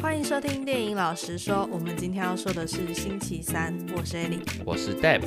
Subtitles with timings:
[0.00, 3.74] 欢迎收听电影老实说，我们今天要说的是星期三。
[3.96, 5.22] 我是 Ellie，我是 Deb。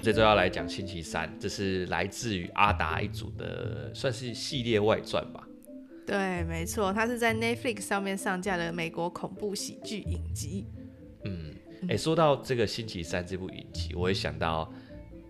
[0.00, 5.46] 这周要来讲星期三，这是来自于阿达一组的，算是系列外传吧。
[6.06, 10.66] 对，没错，它是在 Netflix 上面上架的美国恐怖喜剧影集。
[11.24, 11.54] 嗯，
[11.88, 14.72] 哎，说到这个星期三这部影集，我会想到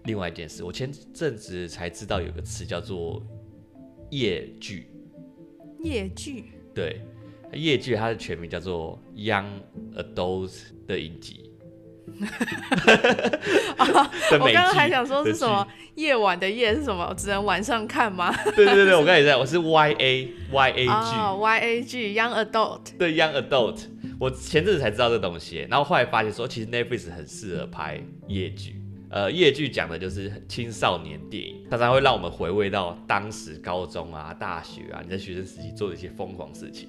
[0.05, 0.63] 另外一件事。
[0.65, 3.23] 我前阵子才知道有个词叫做
[4.11, 4.91] 夜剧。
[5.83, 6.53] 夜剧？
[6.75, 7.01] 对，
[7.53, 9.47] 夜剧它的全名叫做 Young
[9.97, 10.53] Adult
[10.87, 11.51] 的影集。
[14.31, 17.13] 我刚刚还想说是什么夜晚的夜是什么？
[17.17, 18.31] 只能晚上看吗？
[18.55, 22.81] 对对对，我刚才也在，我是 Y A Y A G、oh, Y A G Young Adult。
[22.99, 23.87] 对 Young Adult，
[24.25, 28.81] 我前阵子才知道这东西，然后后来发现说，其实 Netflix 很适合拍夜剧。
[29.11, 36.89] 呃，夜剧讲的就是青少年电影，常常会让我们回味到当时高中啊、大学啊，你在学生时期做的一些疯狂事情。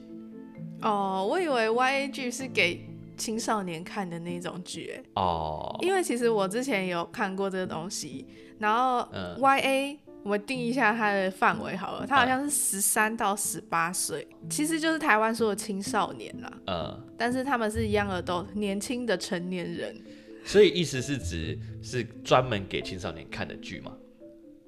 [0.82, 2.88] 哦，oh, 我以为 Y A G 是给。
[3.18, 5.82] 青少年看的那种剧哦，oh.
[5.86, 8.28] 因为其实我之前有看过这个东西，
[8.60, 9.08] 然后
[9.40, 19.96] Y A、嗯、我们定一下它的范围好了，它好像是十三到十八岁，嗯、其实就是台湾说的青少年啦，嗯，但是他们是 young adult 年轻的成年人，
[20.44, 23.92] 所以意思是指是专门给青少年看的剧吗？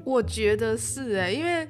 [0.03, 1.67] 我觉得是哎，因为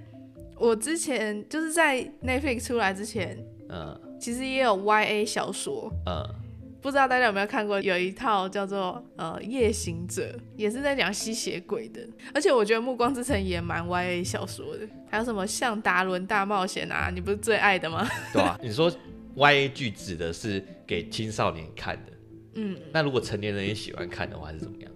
[0.58, 6.47] 我之前就是在 Netflix 出来之前，嗯，其实也有 Y A 小说，嗯。
[6.82, 12.02] 不知道大家有没有看过，有一套叫做呃《夜行者》，也是在讲吸血鬼的。
[12.34, 14.88] 而且我觉得《暮光之城》也蛮 YA 小说的。
[15.10, 18.08] 还有什么《像达伦大冒险》啊，你不是最爱的吗？
[18.32, 18.92] 对啊， 你说
[19.36, 22.12] YA 剧指的是给青少年看的。
[22.56, 24.92] 嗯，那如果成年人也喜欢看的话是怎么样？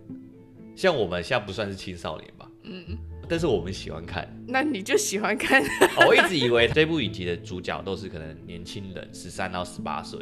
[0.75, 2.49] 像我们现在不算是青少年吧？
[2.63, 4.27] 嗯，但是我们喜欢看。
[4.47, 5.61] 那你就喜欢看。
[5.97, 10.19] 哦，我一直以为这部影集的主角都是可能年轻人，十三到十八岁。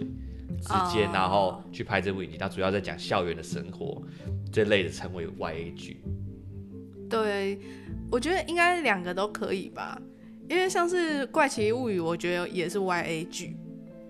[0.61, 4.01] 之间，然后去拍这部影集，它主要在讲校园的生活
[4.51, 6.01] 这类的，称为 YA 剧。
[7.09, 7.59] 对，
[8.11, 9.99] 我觉得应该两个都可以吧，
[10.47, 13.55] 因为像是《怪奇物语》，我觉得也是 YA 剧。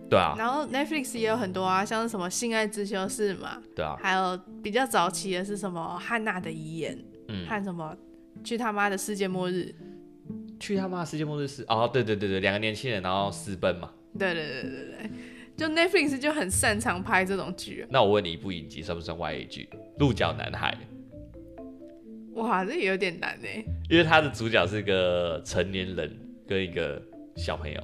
[0.09, 0.35] 对啊。
[0.37, 3.61] 然后 Netflix 也有很多啊，像是什么《性爱之修室》嘛。
[3.75, 3.95] 对啊。
[4.01, 6.95] 还有比较早期的是什么《汉娜的遗言》，
[7.29, 7.95] 嗯，和什么
[8.45, 9.73] 《去他妈的世界末日》。
[10.59, 13.91] 去他妈的世界末日是哦，对对对对，两个年轻人然后私奔嘛。
[14.17, 15.09] 对对对对对。
[15.59, 17.85] 就 Netflix 就很擅长拍这种剧。
[17.89, 19.67] 那我问你，一部影集算不算 YA 剧？
[19.99, 20.73] 《鹿角男孩》。
[22.41, 23.47] 哇，这有点难呢。
[23.89, 26.17] 因为他的主角是个成年人
[26.47, 27.01] 跟一个
[27.35, 27.83] 小朋友。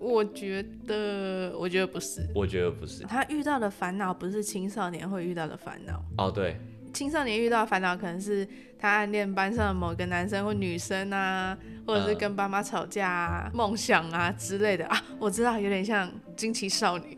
[0.00, 2.26] 我觉得，我觉得不是。
[2.34, 3.02] 我觉得不是。
[3.02, 6.02] 他遇到的烦恼不是青少年会遇到的烦恼。
[6.16, 6.56] 哦，对。
[6.94, 11.56] 青少年遇到的烦恼可能是他暗恋班上的某个男生或女生啊，
[11.86, 15.04] 或者是跟爸妈吵架啊、梦、嗯、想啊之类的啊。
[15.18, 17.16] 我知道，有点像惊奇少女。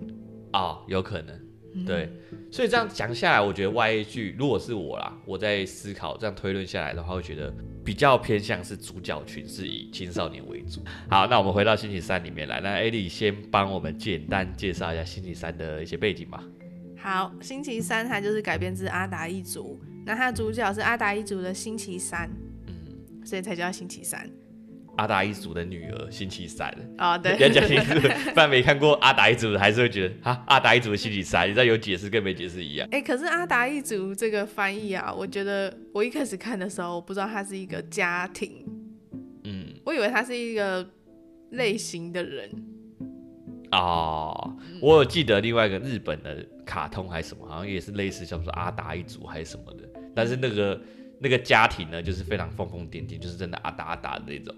[0.53, 1.39] 哦，有可能。
[1.85, 7.53] 对，嗯、所以这样讲下来，我觉得 YA 剧如果是我啦，我在思考这样推论下来的话，会觉得
[7.85, 10.81] 比较偏向是主角群是以青少年为主。
[11.11, 16.45] 好，那我们回到星期三里面来，那 Ellie 先帮我们简单介绍一下星期三的一些背景吧。
[16.97, 22.31] 好，星期三它就是改编自阿达一族，那它的主角是阿达一族的星期三，
[22.69, 24.31] 嗯，所以才叫星期三。
[24.97, 32.87] 阿达一族的女儿星期三，哦，对， 要讲清楚，不然没看过阿达一族的还是会觉得啊，阿达一族的星期三，你知道有解释跟没解释一样。
[32.91, 38.65] 哎、欸，可是阿达一族这个翻译啊，我觉得我一开始看的时候，我不知道他是一个家庭，
[39.45, 40.87] 嗯，我以为他是一个
[41.51, 42.51] 类型的人。
[43.73, 49.89] 哦，我有记得另外一个日本的卡通还是什么，好像也是类似，叫做阿达一族还是什么的。
[50.15, 50.81] 但是那个
[51.19, 54.55] 那个家庭呢，就是非常疯疯癫癫，就是真的阿达阿达的那种。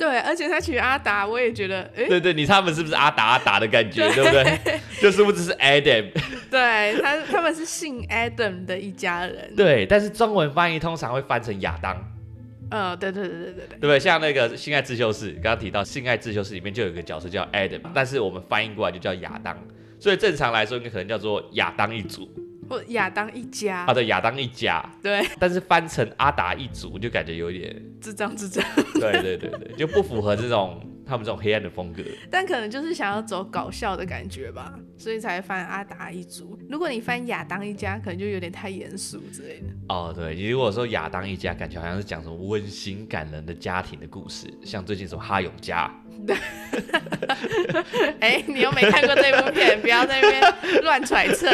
[0.00, 4.30] 对，而且他取阿达，我也觉得，哎，对对，你他们是不是阿达阿达的感觉，对，对不
[4.64, 4.80] 对？
[4.98, 6.10] 就是不只是 Adam，
[6.50, 9.54] 对他他们是姓 Adam 的一家人。
[9.54, 11.94] 对，但是中文翻译通常会翻成亚当。
[12.70, 14.00] 嗯，对对对对对对，对不对？
[14.00, 19.54] 像那个《性爱自修室》，刚刚提到《性爱自修室》里面就有一个角色叫 Adam，但是我们翻译过来就叫亚当，
[19.98, 22.26] 所以正常来说应该可能叫做亚当一族
[22.70, 23.80] 或亚当一家。
[23.80, 24.82] 啊，对，亚当一家。
[25.02, 28.64] 对，但是翻成阿达一族就感觉有点智障智障。
[28.94, 30.80] 对对对对， 就不符合这种。
[31.06, 36.56] 他们这种黑暗的风格，但可能就是想要走搞笑的感觉吧，所以才翻阿达一族。
[36.68, 39.66] 如果你翻亚当一家，可能就有点太严肃之类的。
[39.88, 45.92] 哦，对，你如果说亚当一家，感觉好像是讲什么温馨感人的家庭的故事，像最近什么哈永家，
[46.26, 46.36] 对。
[48.20, 51.48] 哎、欸，你又没看过这部片，不要在那边乱揣测。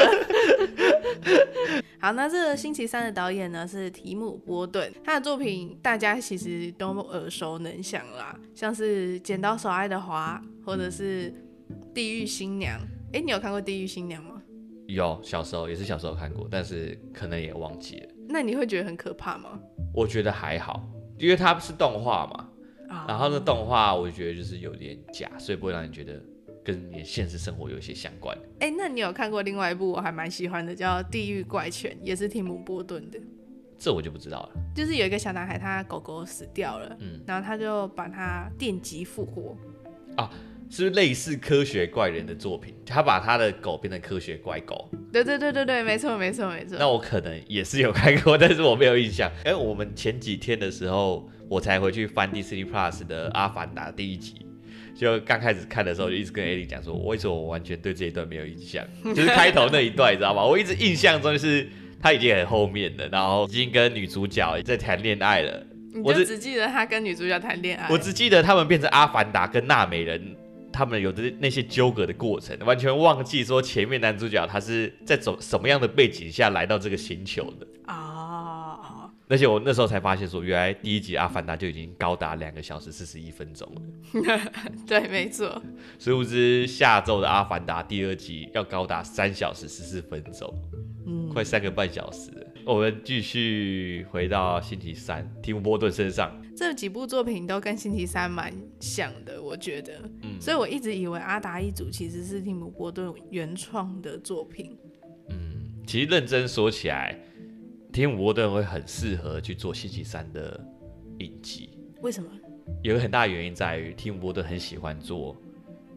[1.99, 11.31] 好，那这个星期三的导演呢是提姆波顿，他的作品大家其实都耳熟能详啦，像是《剪刀手爱德华》或者是
[11.95, 12.79] 《地狱新娘》。
[13.09, 14.43] 哎、欸，你有看过《地狱新娘》吗？
[14.87, 18.09] 有，小时候也是小时候看过，但是可能也忘记了。
[18.29, 19.59] 那你会觉得很可怕吗？
[19.95, 20.89] 我觉得还好，
[21.19, 22.49] 因为它是动画嘛。
[22.89, 23.11] Oh.
[23.11, 26.23] 然后那动画我觉得就是有点假，所以不会让你觉得
[26.65, 28.37] 跟你现实生活有一些相关。
[28.61, 33.19] 哎、欸，那你有看过另外一部我还蛮喜欢的，叫《地狱怪犬》，也是提姆波顿的。
[33.77, 34.51] 这我就不知道了。
[34.73, 39.57] 就是有一个小男孩，他狗狗死掉了，嗯，然后他就把它电击复活。
[40.17, 40.31] 啊，
[40.71, 42.73] 是不是类似科学怪人的作品？
[42.87, 44.89] 他把他的狗变成科学怪狗。
[45.13, 46.79] 对对对对对，没错没错没错。
[46.79, 49.29] 那我可能也是有看过， 但是我没有印象。
[49.45, 51.29] 哎，我们前几天的时候。
[51.49, 54.35] 我才回去翻 Disney Plus 的《阿凡达》第一集，
[54.97, 58.85] 就刚开始看的时候，就一直跟艾莉讲说，为什么我完全对这一段没有印象？
[59.15, 60.45] 就是开头那一段，你知道吗？
[60.45, 61.69] 我一直印象中就是
[62.01, 65.67] 他已经很后面了，然后已经跟女主角在谈恋爱了。
[66.05, 70.37] 我就只记得他跟女主角谈恋爱，我只记得他们变成阿凡达跟纳美人，
[70.73, 77.76] 他们有的那些纠葛的过程，完全忘记说前面男主角他是在走什么样的背景下来到这个星球的啊。
[79.29, 84.41] 而且我那时候才发现，说原来第一集《阿凡达》就已经高达两个小时四十一分钟了。
[84.87, 85.61] 对，没错。
[85.99, 90.55] 殊不知下周的《阿凡达》第二集要高达三小时十四分钟，
[91.07, 92.31] 嗯，快三个半小时。
[92.65, 96.31] 我们继续回到星期三，提姆波顿身上。
[96.57, 99.93] 这几部作品都跟星期三蛮像的，我觉得。
[100.23, 100.41] 嗯。
[100.41, 104.79] 所以我一直以为《阿达一族》其实是提姆波顿原创的作品。
[105.31, 107.19] 嗯，其实认真说起来。
[107.97, 110.63] 提姆波顿会很适合去做星期三的
[111.21, 111.71] 影集，
[112.03, 112.29] 为什么？
[112.83, 115.35] 有个很大的原因在于，提姆波顿很喜欢做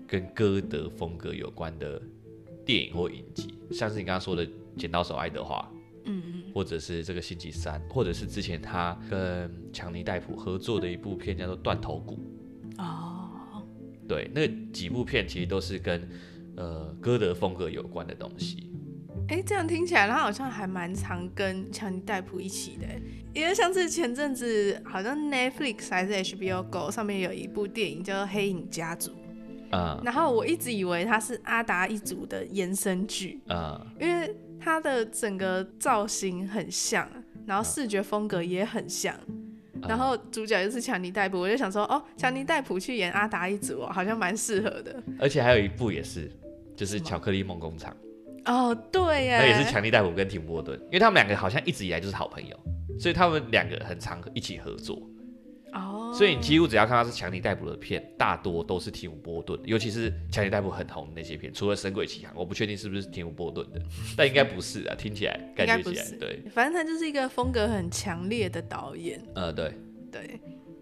[0.07, 2.01] 跟歌德风格有关的
[2.65, 4.47] 电影或影集，像是你刚刚说的
[4.77, 5.59] 《剪刀手爱德华》，
[6.05, 12.17] 嗯嗯，或者是这个星期三，或者是之前他跟强尼戴普合作的一部片叫做《断头谷》。
[12.81, 13.61] 哦，
[14.07, 16.09] 对，那几部片其实都是跟
[16.55, 18.71] 呃歌德风格有关的东西。
[19.29, 22.87] 哎，这样听起来，他好像还蛮常跟强尼戴普一起的。
[23.31, 29.11] 因为像是前阵子，好像 Netflix 还是 HBO Go 上面有一部电影叫做《黑影家族》
[29.71, 37.07] uh, 然后我一直以为它是阿达一族的延伸剧，uh, 因为它的整个造型很像，
[37.45, 39.13] 然后视觉风格也很像
[39.79, 45.03] ，uh, 然后主角又是强尼戴普，我就想说，哦，强尼戴普去演阿达一族，好像蛮适合的。
[45.19, 46.31] 而且还有一部也是，
[46.75, 47.93] 就是《巧克力梦工厂》。
[48.49, 52.59] 哦，对呀，那也是强尼戴普跟提姆波顿，因为他们两个好像一直以来就是好朋友，
[52.99, 54.99] 所以他们两个很常一起合作。
[55.71, 63.79] 哦，所以你几乎只要看到是强尼戴普的片，大多都是提姆波顿，尤其是强尼戴普很红的那些片，除了《神鬼奇航》，我不确定是不是提姆波顿的，
[64.17, 69.21] 但应该不是啊，听起来感觉起来对，反正他就是一个风格很强烈的导演。
[69.35, 69.71] 呃，对
[70.11, 70.39] 对。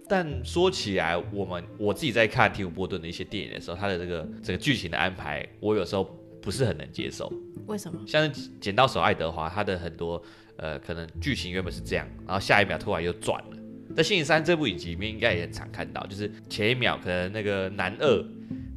[0.08, 6.10] 但说起来，我们我自己在看提姆波顿的一些电影的时候，他的这个这个剧情的安排，我有时候
[6.48, 7.30] 不是很能接受。
[7.66, 8.00] 为什么？
[8.08, 10.22] 像是《剪刀手爱德华》，他的很多
[10.56, 13.58] 呃，可能剧情原本是这样，然后下一秒突然又转了。
[13.94, 18.26] 在《星期三》这部影集里面，应该也很常看到，就是前一秒可能那个男二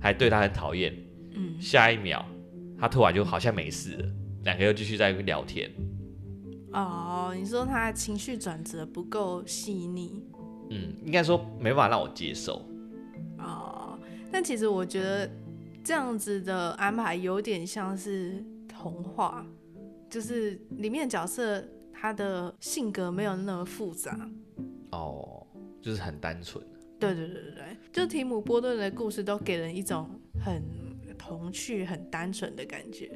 [0.00, 0.92] 还对他很讨厌，
[1.34, 2.26] 嗯，下一秒
[2.76, 4.08] 他突然就好像没事了，
[4.42, 5.70] 两个又继续在聊天。
[6.72, 10.24] 哦，你说他情绪转折不够细腻？
[10.70, 12.68] 嗯，应该说没办法让我接受。
[13.38, 13.96] 哦，
[14.32, 15.30] 但其实我觉得
[15.90, 18.44] 这样子的安排有点像是。
[18.68, 19.44] 童话
[20.08, 24.16] 就是里面的角色，他的性格没有那么复杂
[24.92, 25.46] 哦，
[25.82, 26.64] 就是很单纯。
[26.98, 30.08] 对对对对对，就提姆波顿的故事都给人一种
[30.42, 30.62] 很
[31.18, 33.10] 童趣、很单纯的感觉。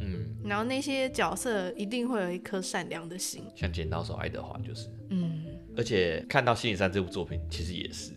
[0.00, 4.90] 嗯，然后那些角色一定会有一颗善良的心，像剪刀手爱德华就是。
[5.08, 8.12] 嗯，而且看到星期三这部作品，其实也是，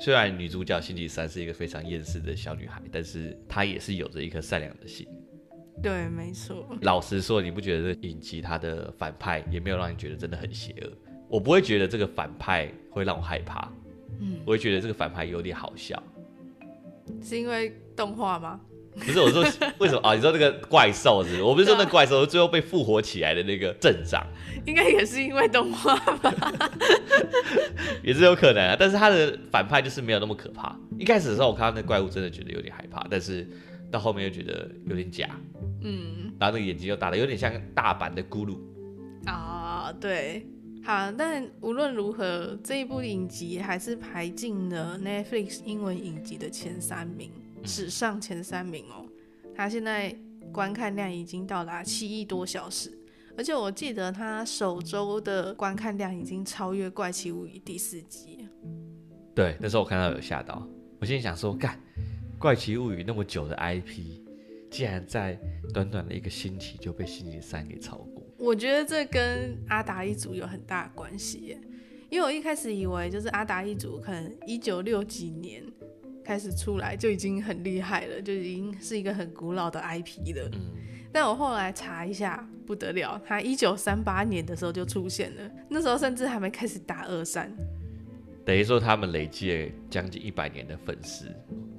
[0.00, 5.06] 虽然女主角星期三是一个非常厌世的小女孩，但是她也是有着一颗善良的心。
[5.82, 6.66] 对，没错。
[6.80, 10.90] 老实说，你不觉得这影集它的反派也没有让你觉得真的很邪恶？
[11.28, 13.70] 我不会觉得这个反派会让我害怕，
[14.20, 16.02] 嗯，我会觉得这个反派有点好笑。
[17.22, 18.58] 是因为动画吗？
[18.94, 19.42] 不是，我说
[19.78, 20.14] 为什么啊？
[20.14, 21.42] 你说那个怪兽是不是？
[21.42, 24.26] 我不是说那怪兽最后被复活起来的那个镇长，
[24.66, 26.70] 应该也是因为动画吧？
[28.02, 28.76] 也是有可能啊。
[28.78, 30.76] 但是他的反派就是没有那么可怕。
[30.98, 33.48] 一开始的时候，我看到那怪物真的觉得有点害怕，但是
[33.90, 35.28] 到后面又觉得有点假。
[35.82, 38.58] 嗯，然后那个眼睛又大的有点像大阪的咕噜。
[39.26, 40.46] 啊，对，
[40.84, 47.30] 好，但无论如何，这一部影集还是排进了 Netflix 英文影集的前三名，
[47.64, 49.06] 史上前三名哦。
[49.54, 50.14] 它现在
[50.52, 52.98] 观看量已经到达七亿多小时，
[53.36, 58.48] 而且我记得它首周的观看量已经超越《怪奇物语》第四集。
[59.34, 60.66] 对，那时候我看到有吓到，
[60.98, 61.74] 我心里想说，干
[62.38, 64.20] 《怪奇物语》那么久的 IP，
[64.70, 65.38] 竟然在
[65.72, 68.22] 短短的一个星期就被星期三给超过。
[68.38, 71.60] 我觉得这跟阿达一族有很大的关系耶，
[72.08, 75.62] 因为我一开始以为就是阿达一族可能一九六几年
[76.30, 80.48] 开始出来就已经很厉害了，就已经是一个很古老的 IP 了。
[80.52, 80.60] 嗯，
[81.10, 87.52] 但我后来查一下，不得了，他一九三八年的时候就出现了，那时候甚至还没开始打二三。
[88.44, 91.26] 等于说他们累积了将近一百年的粉丝。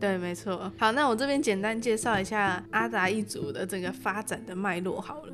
[0.01, 0.69] 对，没错。
[0.77, 5.33] 好，那我这边简单介绍一下阿达一族的整个发展的脉络好了。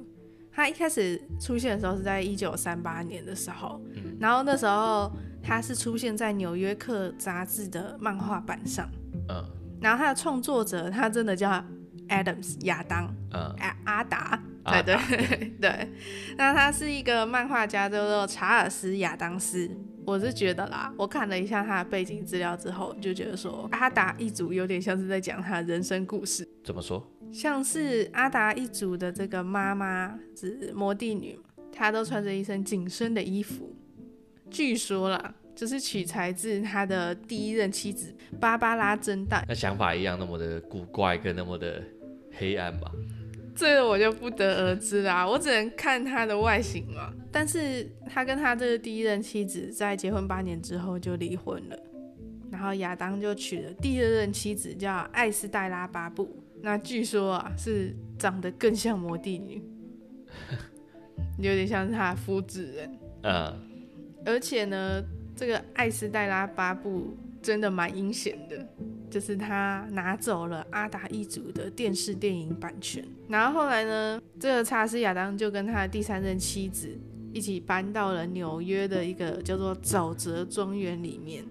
[0.52, 8.88] 他一开始出现的时候是在一九三八年的时候，嗯，然后那时候他是出现在《纽约客》杂志的漫画版上。
[9.29, 9.43] 嗯，
[9.81, 11.63] 然后他的创作者他真的叫
[12.10, 14.96] Adams 亚当，嗯，阿阿达，对对
[15.27, 15.89] 对 对。
[16.38, 19.69] 那他是一个漫画家，叫做查尔斯亚当斯。
[20.05, 26.48] 我是觉得啦，我看了一下他的背景资料之后，就觉得说阿达一族有点像是在讲他的人生故事。
[26.63, 27.05] 怎么说？
[27.29, 31.38] 像是阿达一族的这个妈妈是魔帝女，
[31.74, 33.75] 她都穿着一身紧身的衣服。
[34.50, 39.44] 据说啦，就是取材自他的第一任妻子芭芭拉珍黛。
[39.48, 41.84] 那想法一样，那么的古怪跟那么的
[42.32, 42.92] 黑暗吧？
[43.56, 47.12] 这个我就不得而知啦，我只能看他的外形嘛。
[47.32, 51.80] 但是他跟他这个第一任妻子在结婚八年之后就离婚了，
[52.52, 59.60] 然后亚当就娶了第二任妻子叫艾斯黛拉巴布，那据说啊是长得更像魔帝女，
[61.42, 63.00] 有点像是他的复制人。
[63.24, 63.60] 嗯，
[64.24, 65.04] 而且呢，
[65.38, 68.67] 这个艾斯黛拉巴布真的蛮阴险的。
[69.10, 76.89] 就是他拿走了阿达一族的电视电影版权，然后后来呢，这个查斯亚当就跟他的第三任妻子
[77.32, 81.46] 一起搬到了纽约的一个叫做沼泽庄园里面。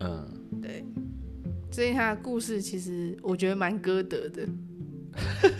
[0.00, 0.26] 嗯，
[0.62, 0.82] 对，
[1.70, 4.48] 所以他的故事其实我觉得蛮歌德的。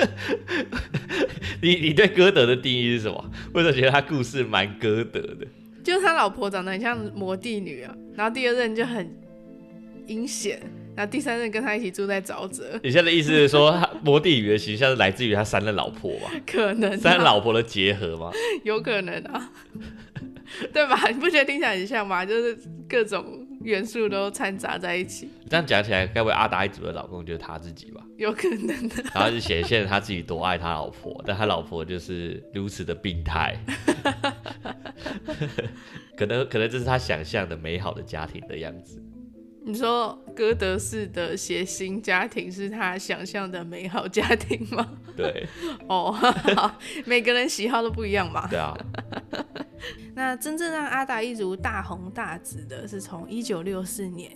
[1.60, 3.30] 你你对歌德的定义是什么？
[3.52, 5.46] 为什么觉得他故事蛮歌德的？
[5.86, 9.08] 就是他老婆长得很像魔帝女啊，然后第二任就很
[10.08, 10.60] 阴险。
[10.96, 12.64] 然后第三任跟他一起住在沼泽。
[12.82, 16.30] 你现在的意思是说，魔帝女的形象是来自于他三任老婆吗？
[16.44, 16.96] 可能、啊。
[16.96, 18.32] 三任老婆的结合吗？
[18.64, 19.52] 有可能啊，
[20.72, 20.98] 对吧？
[21.08, 22.24] 你不觉得听起来很像吗？
[22.26, 25.28] 就是各种元素都掺杂在一起。
[25.48, 28.02] 这样讲起来，该不会阿达一族的老公就是他自己吧？
[28.16, 29.02] 有可能的。
[29.14, 33.56] 然后就显现他自己多爱他老婆，但他老婆就是如此的病态。
[36.16, 39.02] 可能，可能这是他想象的美好的家庭的样子。
[39.68, 44.88] 你说歌德式的谐星家庭是他想象的美好家庭吗？
[45.16, 45.44] 对，
[45.88, 46.14] 哦，
[47.04, 48.46] 每个人喜好都不一样嘛。
[48.48, 48.72] 对啊。
[50.16, 54.32] 那真正让阿达一族大红大紫的是从一九六四年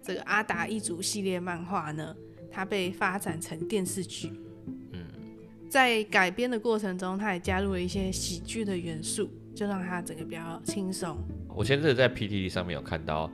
[0.00, 2.14] 这个阿达一族系列漫画呢，
[2.52, 4.30] 它被发展成电视剧。
[4.92, 5.04] 嗯，
[5.68, 11.18] 在改编的过程中，它也加入了一些喜剧的元素，就让它整个比较轻松。
[11.48, 13.28] 我前阵在 PTT 上面有看到。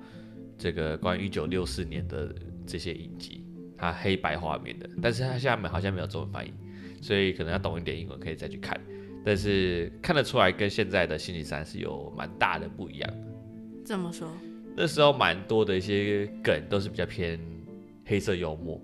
[0.56, 2.32] 这个关于一九六四年的
[2.64, 3.44] 这些影集，
[3.76, 6.54] 它黑白画面的，但是它下面好像没有中文翻译，
[7.02, 8.80] 所以可能要懂一点英文可以再去看。
[9.24, 13.10] 但是看得出来跟现在的星期三是有蛮大的不一样。
[13.84, 14.28] 怎么说？
[14.76, 17.40] 那时候蛮多的一些梗都是比较偏
[18.04, 18.80] 黑色幽默，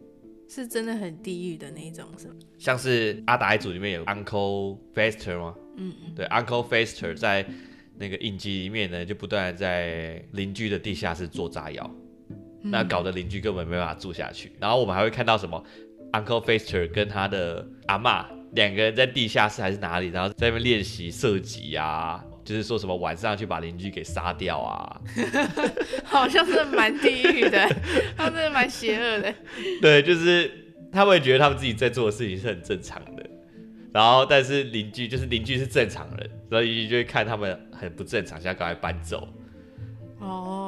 [0.49, 2.35] 是真的很地狱的那种，是吗？
[2.59, 5.55] 像是阿达一族里面有 Uncle Fester 吗？
[5.77, 7.47] 嗯嗯，对，Uncle Fester 在。
[8.03, 11.95] 那个影集里面呢，就不断在邻居的地下室做炸药，
[12.63, 14.51] 嗯、那搞得邻居根本没办法住下去。
[14.59, 15.63] 然后我们还会看到什么
[16.13, 25.01] Uncle Fester 跟他的阿妈两个人在地下室还是哪里，然后在那边练习射击啊，就是说什么晚上去把邻居给杀掉啊，
[26.05, 27.69] 好像是蛮地狱的，
[28.17, 29.35] 他们是蛮邪恶的。
[29.81, 30.51] 对，就是
[30.93, 33.25] 他们会觉得他们自己在做的事情是很正常的。
[33.93, 39.29] 然后，但是邻居就是邻居是正常人，所以就会看他们很不正常，想要赶快搬走。
[40.21, 40.60] 哦，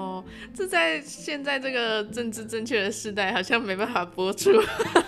[0.55, 4.51] 这在现在这个政治正确的时代，好像没办法播出。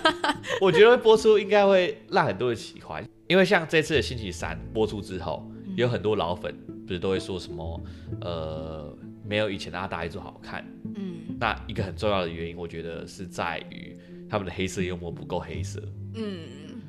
[0.60, 6.54] 我觉得会播出应该会让很多人喜欢，因为像这次的星期三播出之后，嗯、有很多老粉
[6.86, 7.84] 不是都会说什么，
[8.20, 10.64] 呃，没有以前的阿达一族好看。
[10.96, 13.96] 嗯，那一个很重要的原因，我觉得是在于
[14.28, 15.82] 他们的黑色幽默不够黑色。
[16.14, 16.40] 嗯。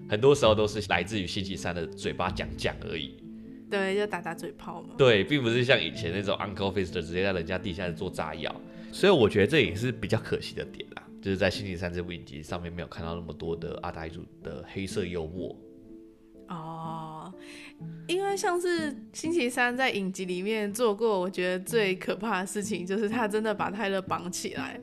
[0.08, 3.17] 很多时候都是来自于星期三的嘴巴讲讲而已，
[3.70, 4.96] 对，就打打嘴炮嘛。
[4.98, 8.54] 对，并不是像以前那种 uncle f i s t e r 直接在人家地下室做炸药，
[8.92, 15.56] 所以我觉得这也是比较可惜的点啦，就是在《星期三》这部影集上面没有看到那么多的阿达一族的黑色幽默。
[16.48, 17.34] 哦，
[18.08, 24.80] 因为像是星期三在影集里面做过，我觉得最可怕的事情就是他真的把泰勒绑起来，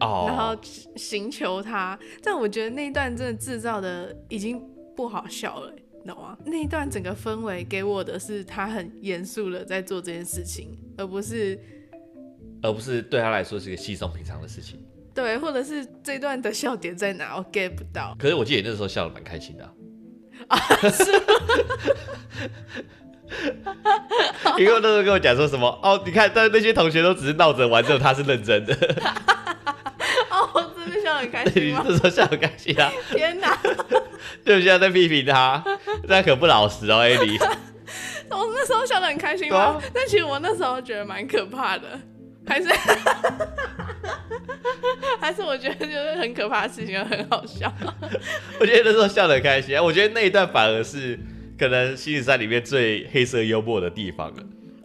[0.00, 0.54] 哦，然后
[0.96, 1.98] 寻求他。
[2.22, 4.62] 但我觉得那一段真的制造的已经
[4.94, 6.36] 不好笑了，你懂吗？
[6.44, 11.58] 那一段整个氛围给我的是他很严肃的在做这件事情，而不是，
[12.60, 14.84] 而不是对他来说是一个稀松平常的事情。
[15.14, 17.36] 对，或者是这段的笑点在哪？
[17.36, 18.16] 我 get 不到。
[18.18, 19.72] 可是我记得你那时候笑的蛮开心的啊。
[20.48, 20.58] 啊，
[20.90, 21.20] 是吗？
[24.58, 28.74] 因为那时候跟我讲说什么哦，你看，但是那些同学都只是闹着玩，只有他是认真的。
[30.92, 31.64] 哦，我真的笑得很开心。
[31.66, 32.90] 你那时候笑得很开心啊！
[33.10, 33.58] 天哪！
[34.44, 35.62] 就现在在批评他，
[36.06, 37.38] 这样可不老实哦，艾莉。
[38.30, 39.58] 我那时候笑得很开心吗？
[39.58, 42.00] 啊、但其实我那时候觉得蛮可怕的，
[42.46, 42.68] 还是
[45.20, 47.72] 还是我觉得就是很可怕的事情，很好笑。
[48.58, 49.82] 我觉得那时候笑得很开心啊！
[49.82, 51.18] 我觉得那一段反而是
[51.58, 54.42] 可能《星期三》里面最黑色幽默的地方了。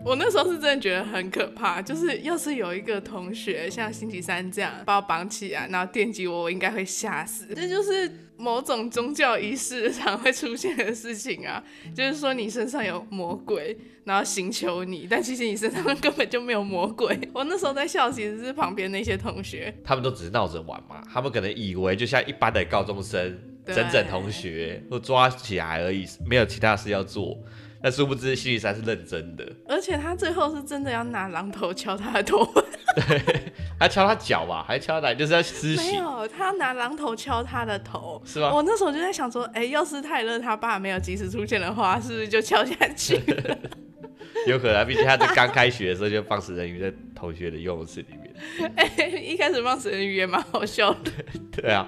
[0.08, 7.54] 我那时候是真的觉得很可怕，就是要是有一个同学像星期三这样把我绑起来，然后电击我，我应该会吓死。
[7.54, 11.62] 这就是某种宗教仪式常会出现的事情啊，
[11.94, 17.20] 就是说你身上有魔鬼，然后寻求你，但其实你身上根本就没有魔鬼。
[17.34, 27.38] 我那时候在笑，其实是旁边那些同学，他们都只是闹着玩嘛，他们可能以为就像一般的高中生整整同学，或抓起来而已，没有其他事要做。
[27.82, 32.44] 但殊不知，星期三是认真的，而且他最后是真的要拿榔头敲他的头，
[32.96, 35.92] 对，还敲他脚吧，还敲他，就是要施洗。
[35.92, 38.54] 没有，他要拿榔头敲他的头，是吧？
[38.54, 43.58] 我那时候就在想说，哎、欸，要是泰勒他爸没有及时出现的话，是不是就敲下去了？
[44.48, 48.72] 有可能，毕竟他在刚开学的时候就放食人鱼在同学的游泳池里面。
[48.76, 51.12] 哎、欸，一开始放死人鱼也蛮好笑的。
[51.52, 51.88] 对啊，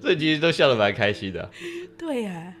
[0.00, 1.50] 所以其实都笑得蛮开心的。
[1.98, 2.54] 对呀。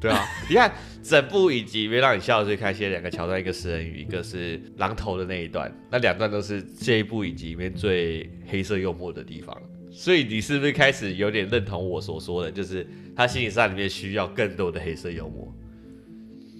[0.00, 9.56] 对啊，你看整部影集里面让你笑的最开心的两个桥段，一个食人鱼，一个是狼头的那一段，那两段都是这一部影集里面最黑色幽默的地方。
[9.90, 15.50] 所以你是不是开始有点认同我所说的，就是他心理上里面需要更多的黑色幽默？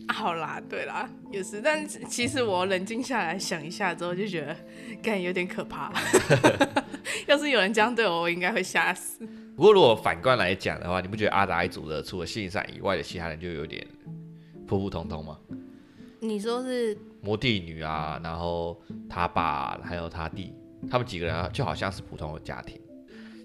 [0.08, 4.56] 好啦，对啦，也是，但其实我冷静下来想一下之后，就觉得
[5.02, 5.92] 感觉有点可怕。
[7.26, 9.28] 要是有人这样对我，我应该会吓死。
[9.56, 13.84] 不过，如果反观来讲的话，你不觉得阿达一族的除了星期三以外的其他人就有点
[14.66, 15.38] 普普通通吗？
[16.20, 20.52] 你说是魔帝女啊，然后他爸还有他弟，
[20.90, 22.78] 他们几个人就好像是普通的家庭。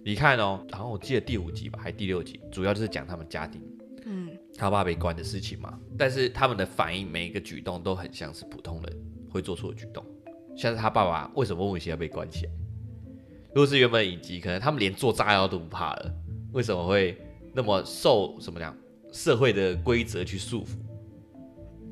[0.04, 3.62] 你看哦，然后我记得第五集吧，还是第六集，主要就是讲他们家庭，
[4.06, 5.80] 嗯，他爸被关的事情嘛。
[5.97, 10.04] 但是他们的反应，每一个举动都很像是普通人会做出的举动，
[10.58, 12.52] 像是他爸爸为什么莫名其妙被关起来？
[13.53, 16.13] 如果是原本影集，可能他们连做炸药都不怕了，
[16.53, 17.17] 为什么会
[17.53, 18.75] 那么受什么讲
[19.11, 20.69] 社会的规则去束缚？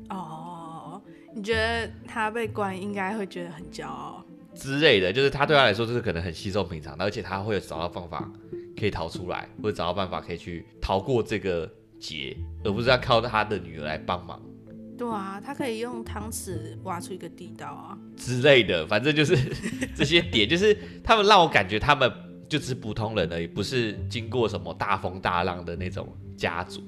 [0.08, 1.00] 哦，
[1.34, 8.26] 你觉得他被关应该会觉得很骄傲之类的，就是他对他来说就是可能很稀松平常，而且他会找到方法
[8.78, 14.40] 可以逃出来，或者找到办法可以去逃过这个劫，而不是要靠他的女儿来帮忙。
[15.00, 17.98] 对啊，他可以用汤匙挖出一个地道啊。
[18.18, 19.34] 之类的，反正就是
[19.96, 22.12] 这些点，就是他们让我感觉他们
[22.50, 26.82] 就只是普通人而已，不是经过什么大风大浪的那种家族，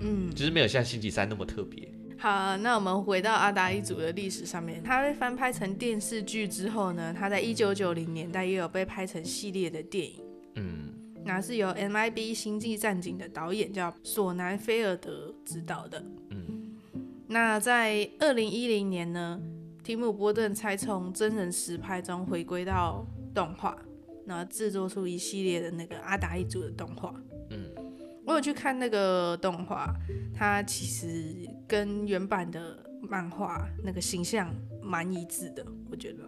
[0.00, 1.88] 嗯，就是没有像星期三那么特别。
[2.18, 10.24] 好，那我们回到阿达一族的历史上面，他被翻拍成电视剧之后呢，他在一九九零年代也有被拍成系列的电影，
[10.56, 10.92] 嗯，
[11.24, 16.57] 那是由 MIB 星际战警的导演叫索南菲尔德执导的，嗯。
[17.30, 19.38] 那在二零一零年呢，
[19.84, 23.76] 提姆波顿才从真人实拍中回归到动画，
[24.26, 27.14] 然后制作出一系列的那个阿达一族的动画。
[27.50, 27.66] 嗯，
[28.24, 29.94] 我有去看那个动画，
[30.34, 34.50] 它其实跟原版的漫画那个形象
[34.82, 36.24] 蛮一致的，我觉得。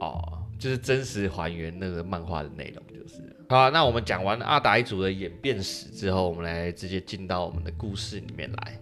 [0.00, 0.20] 哦，
[0.58, 3.22] 就是真实还原那个漫画的内容，就是。
[3.48, 8.80] 好啊，那我们讲完阿达一族的演变史之后，我们来直接进到我们的故事里面来。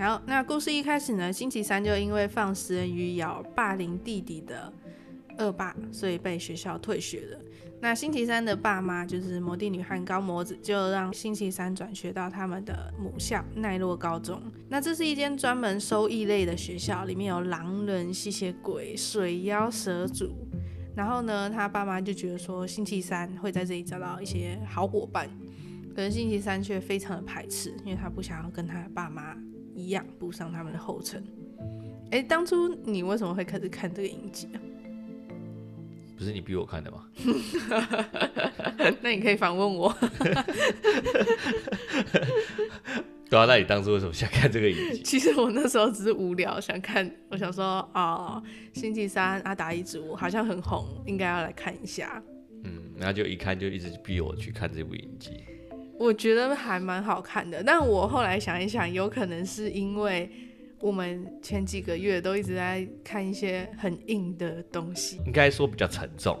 [0.00, 4.72] 好，那故事一开始呢，星期三就因为放食人鱼咬霸凌弟弟的
[5.36, 7.38] 恶霸，所以被学校退学了。
[7.82, 14.40] 那星期三的爸妈就是魔帝女和高魔子，就让星期三转学到他们的母校奈落高中。
[14.70, 20.34] 那这是一间专门收异类的学校，里面有狼人、吸血鬼、水妖、蛇族。
[20.96, 25.28] 然后呢，他爸妈就觉得说星期三会在这里找到一些好伙伴，
[25.94, 29.36] 可是星期三却非常的排斥，因为他不想要跟他爸妈。
[29.80, 31.24] 一样步上他们的后尘。
[32.10, 34.60] 哎、欸，当初你为什么会开始看这个影集啊？
[36.16, 37.06] 不是你逼我看的吗？
[39.00, 39.90] 那你可以反问我。
[43.30, 45.02] 对啊，那你当初为什么想看这个影集？
[45.02, 48.42] 其实我那时候只是无聊想看，我想说哦，
[48.74, 52.22] 星期三阿达一族好像很红，应该要来看一下。
[52.64, 55.44] 嗯，然后就一看就一直逼我去看这部影集。
[56.00, 60.30] 我觉得还蛮好看的，但我后来想一想，有可能是因为
[60.80, 66.40] 我们前几个月都一直在看一些很硬的东西，应该说比较沉重。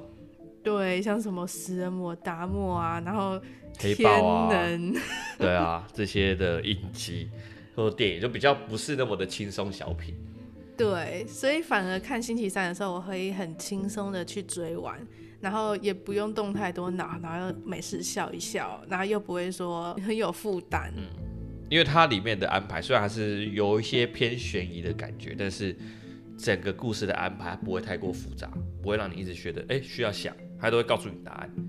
[0.62, 3.38] 对，像什么食人魔达莫啊，然后。
[3.78, 4.50] 黑豹啊，
[5.38, 7.30] 对啊，这些的影集
[7.74, 10.14] 或电影就比较不是那么的轻松小品。
[10.76, 15.00] 对，所以反而看星期三的时候，我可以很轻松的去追完，
[15.40, 20.92] 然后也不用动太多脑，然后又没事笑一笑，然后又不会说很有负担。
[20.96, 21.04] 嗯，
[21.68, 25.76] 因为它里面的安排虽然还是有一些偏悬疑的感觉，但是
[26.36, 28.50] 整个故事的安排不会太过复杂，
[28.82, 31.50] 不会让你一直觉得哎需要想，它都会告诉你答案。
[31.56, 31.66] 嗯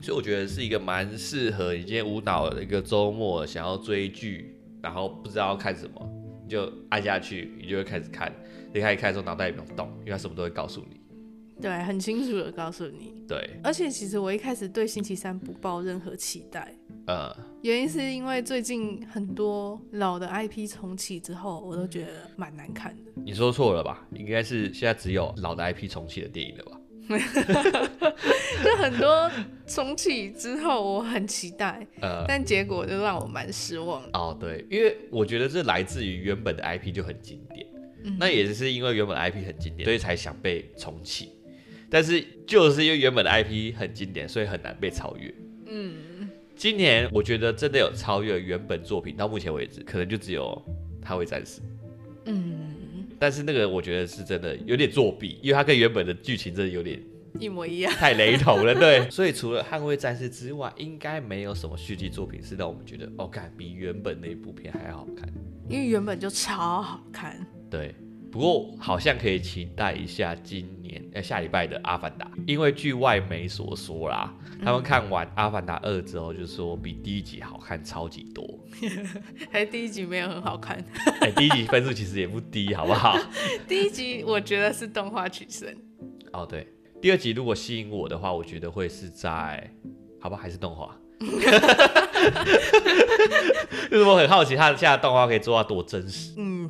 [0.00, 6.08] 所以我觉得是一个蛮适合你今天无脑的一个周末，想要追剧，然后不知道要看什么，
[6.44, 8.32] 你就按下去，你就会开始看。
[8.72, 11.00] 你开始看的时候脑袋也不用动，因为它什么都会告诉你。
[11.60, 13.14] 对，很清楚的告诉你。
[13.26, 13.58] 对。
[13.62, 16.74] 而且其实我一开始对星期三不抱任何期待。
[17.06, 17.34] 呃。
[17.62, 23.10] 原因是因为最近很多老的 IP 重启之后，我都觉得蛮难看的。
[23.16, 24.06] 你说错了吧？
[24.14, 26.80] 应该是现在只有老的 IP 重启的电影了吧？
[28.62, 29.30] 就很多
[29.66, 34.02] 重启之后，我很期待，呃，但结果就让我蛮失望。
[34.12, 37.66] 哦，对，因为我觉得这来自于原本的 IP 就很经典，
[38.04, 41.32] 嗯，那也是因为原本的 IP 很经典，所以才想被重启。
[41.90, 45.34] 但是就是因为原本的 IP 很经典，所以很难被超越。
[45.66, 50.62] 嗯，今年我觉得真的有超越原本作品，到目前为止可能就只有
[51.02, 51.60] 《他会战士》。
[52.26, 52.74] 嗯。
[53.20, 57.02] 但是那个我觉得是真的有点作弊，因为它跟原本的剧情真的有点
[57.40, 58.72] 一模一样，太雷同了。
[58.72, 65.28] 对， 所以除了《捍卫战士》之外，应该没有什么续集作品是让我们觉得哦，看比原本那部片还好看。
[65.68, 67.44] 因为原本就超好看。
[67.68, 67.92] 对。
[68.30, 78.46] 不过好像可以期待一下今年呃下礼拜的《阿凡达》，因为据外媒所说啦，他们看完《阿凡达二》之后就说比第一集好看超级多，
[79.50, 80.76] 还是第一集没有很好看？
[81.22, 83.18] 哎，第一集分数其实也不低，好不好？
[83.66, 85.74] 第一集我觉得是动画取胜。
[86.32, 86.68] 哦，对，
[87.00, 89.72] 第二集如果吸引我的话，我觉得会是在，
[90.20, 90.94] 好吧，还是动画。
[93.90, 96.34] 就是我很好奇，他现在动画可以做到多真实？
[96.36, 96.68] 嗯。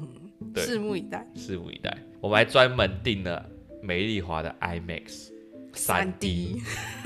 [0.55, 1.97] 拭目以待，拭目以待。
[2.21, 3.45] 我们还专门订了
[3.83, 5.29] 美丽华的 IMAX
[5.73, 6.61] 三 D，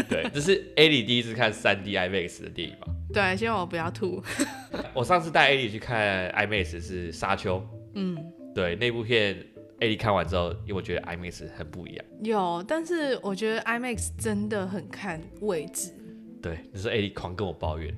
[0.09, 2.87] 对， 这是 Ellie 第一次看三 D IMAX 的电影吧？
[3.13, 4.23] 对，希望我不要吐。
[4.95, 7.59] 我上次带 Ellie 去看 IMAX 是《沙丘》，
[7.95, 8.17] 嗯，
[8.55, 9.37] 对，那部片
[9.81, 12.05] Ellie 看完之后，因为我觉得 IMAX 很不一样。
[12.23, 15.93] 有，但是我觉得 IMAX 真的很看位置。
[16.41, 17.95] 对，就是 Ellie 狂跟我抱怨，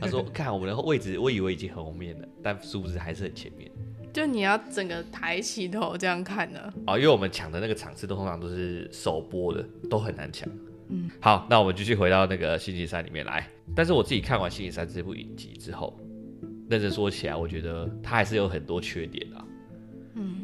[0.00, 3.68] 他说 看我们的位置，我以为已经很后面了，但殊不知还是很前面。
[4.12, 6.72] 就你要整个抬起头这样看呢？
[6.86, 10.46] 哦，因为我们抢的那个场次都通常都是首播的，都很难抢。
[10.88, 13.48] 嗯，好，那我们继续回到那个星期三里面来。
[13.74, 15.98] 但是我自己看完星期三这部影集之后，
[16.68, 19.44] 认真说起来，我觉得它还是有很多缺点的。
[20.16, 20.34] 嗯，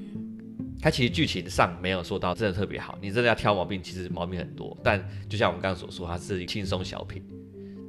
[0.81, 4.74] 它其实剧情上没有说到真的特别好，你真的要挑毛病，其实毛病很多。
[4.83, 7.22] 但就像我们刚刚所说，它是轻松小品，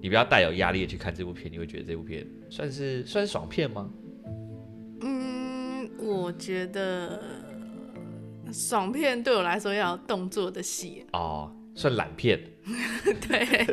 [0.02, 3.90] 你不要带有压力的去看这部片，你会觉得这部片算是算是爽片吗？
[6.02, 7.22] 我觉得
[8.52, 12.40] 爽片对我来说要有动作的戏哦，算懒片。
[13.28, 13.66] 对，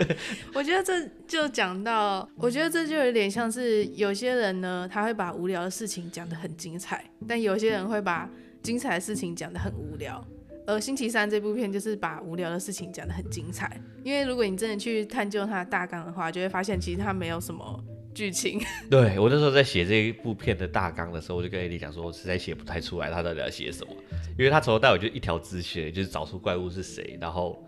[0.54, 8.28] 我觉得这就讲到，我觉得这就有点像是有些人呢，他会把无聊的事情讲得很精彩，但有些人会把
[8.62, 10.24] 精彩的事情讲得很无聊。
[10.66, 17.84] 而星期三这部片就是把无聊的事情讲得很精彩，因为如果你真的去探究它的大纲的话，就会发现其实它没有什么。
[18.16, 18.58] 剧情，
[18.90, 23.92] 对，我那时候在写这一部片的大纲的时候，我就跟艾莉讲说，我实在写不太出来他到底要写什么，
[24.38, 27.62] 因为他从头到尾就一条支线，就是找出怪物是谁，然后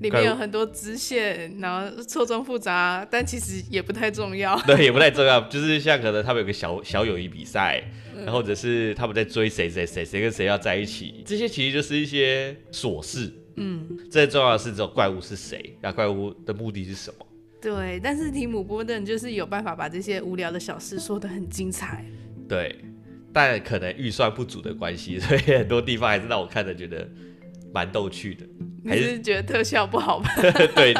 [0.00, 4.60] 里面有很多支线，然后错综复杂，但其实也不太重要。
[4.66, 7.80] 对，也不太重要，就是像可能他们有个小小友谊比赛，
[8.16, 13.32] 然后或者是他们在追谁谁谁谁跟谁要在一起，这些其实就是一些琐事。
[13.58, 17.25] 嗯，最重要的是这种怪物是谁，那怪物的目的是什么？
[17.66, 22.04] 对，但是提姆波顿就是有办法把这些无聊的小事说得很精彩。
[22.48, 22.78] 对，
[23.32, 27.08] 但可能预算不足的关系， 所以很多地方还是让我看着觉得
[27.74, 28.46] 蛮逗趣的。
[28.84, 30.30] 还是，是觉得特效不好吧？
[30.76, 30.94] 对，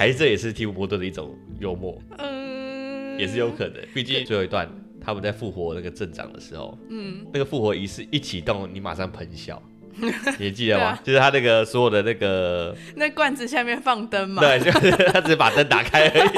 [0.00, 1.96] 还是这也是提姆波顿的一种幽默。
[2.18, 3.76] 嗯，也是有可能。
[3.94, 4.68] 毕竟最后一段
[5.00, 9.62] 他们在复活那个镇长的时候，嗯，那个复活仪式一启动，你马上喷笑，
[10.38, 10.84] 你记得吗？
[10.86, 16.28] 啊、就是他那个所有的那个那罐子下面放灯嘛，对，就是他只是把灯打开而已，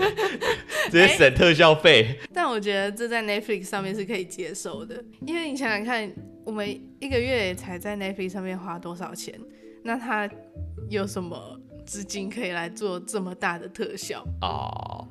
[0.90, 2.18] 直接省特效费、欸。
[2.32, 6.10] 但我觉得这在 Netflix 上面是可以接受的，因为你想想看，
[6.44, 6.68] 我们
[7.00, 9.38] 一个月才在 Netflix 上面花多少钱，
[9.82, 10.28] 那他
[10.88, 14.24] 有什么资金可以来做这么大的特效？
[14.42, 15.06] 哦，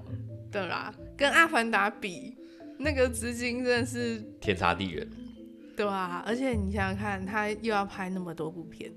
[0.52, 2.36] 对啦，跟阿凡达比。
[2.78, 5.08] 那个资金真的是天差地远，
[5.76, 8.92] 对啊，而且你想想看，他又要拍那么多部片，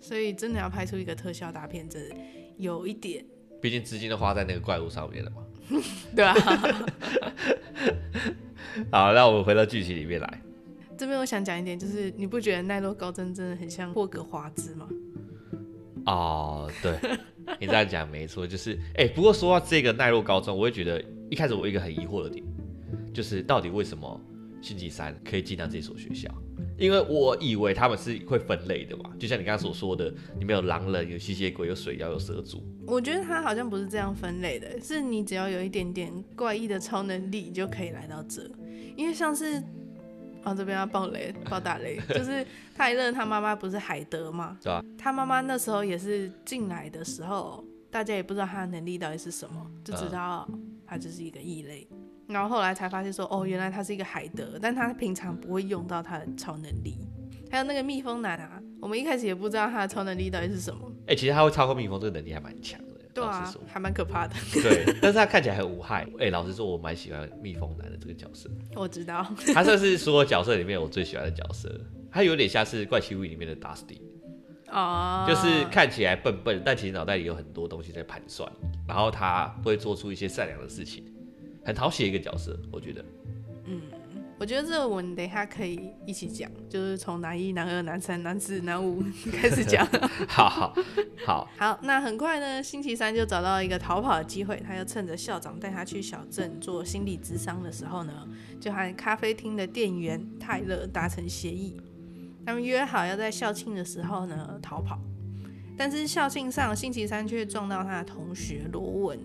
[0.00, 2.16] 所以真的要拍出一个特效大片，真的
[2.58, 3.24] 有一点。
[3.62, 5.36] 毕竟资金都花在那个怪物上面了嘛。
[6.14, 6.34] 对啊。
[8.92, 10.40] 好，那我们回到剧情里面来。
[10.98, 14.88] 这边我想讲一点，就是你不觉得奈落高真真的很像霍格华兹吗？
[16.06, 16.98] 哦，对，
[17.58, 22.44] 你这样讲没错，就是哎、欸，不过说到这个奈落高中，我会觉得一开始我有一个很疑惑的点。
[23.12, 24.20] 就是到底为什么
[24.64, 26.28] 星期三可以进到这所学校？
[26.78, 32.64] 因为我以为他们是会分类的嘛，就像你刚刚所说的，里面有狼人、有吸血鬼、有水妖、有蛇族。
[32.86, 38.50] 我觉得他好像不是这样分类的，是你只要有一点点怪异的超能力，就可以来到这。
[38.96, 39.62] 因为像是，
[40.42, 44.58] 哦，这边要爆雷， 爆大雷，就是泰勒他妈妈不是海德吗？
[44.62, 44.82] 对啊。
[44.98, 50.48] 他妈妈那时候也是进来的时候，大家也不知道他的能力到底是什么，就知道
[50.86, 51.86] 他就是一个异类。
[52.34, 56.98] 然后后来才发现说，哦，原来他是一个海德，但他平常不会用到他的超能力。
[57.48, 60.90] 还有那个蜜蜂男啊，我们一开始也不知道他的超能力到底是什么。
[61.02, 62.86] 哎、欸，其实他会操控蜜蜂这个能力还蛮强的。
[63.14, 64.34] 对啊，还蛮可怕的。
[64.52, 66.02] 对，但是他看起来很无害。
[66.18, 68.50] 哎、欸，老实说，我蛮喜欢蜜蜂男的这个角色。
[68.74, 71.70] 我知道，他算是所有角色里面我最喜欢的角色。
[72.10, 74.00] 他有点像是怪奇物语里面的 Dusty，
[74.72, 78.50] 哦，就是看起来笨笨，但其实脑袋里有很多东西在盘算，
[78.88, 81.04] 然后他会做出一些善良的事情。
[81.64, 83.04] 很讨喜的一个角色，我觉得。
[83.66, 83.80] 嗯，
[84.38, 89.86] 我觉得这个我们等一下可以一起讲，就是从男一、男二、男三、男四、男五 开始讲。
[90.28, 90.74] 好好
[91.24, 91.48] 好。
[91.56, 98.28] 好，那很快呢，星期三就找到一个逃跑的机会，他就趁着校长带他去小镇做心理咨商的时候呢，
[98.60, 101.76] 就和咖啡厅的店员泰勒达成协议，
[102.44, 104.98] 他们约好要在校庆的时候呢逃跑，
[105.78, 109.18] 但是校庆上星期三却撞到他的同学罗文。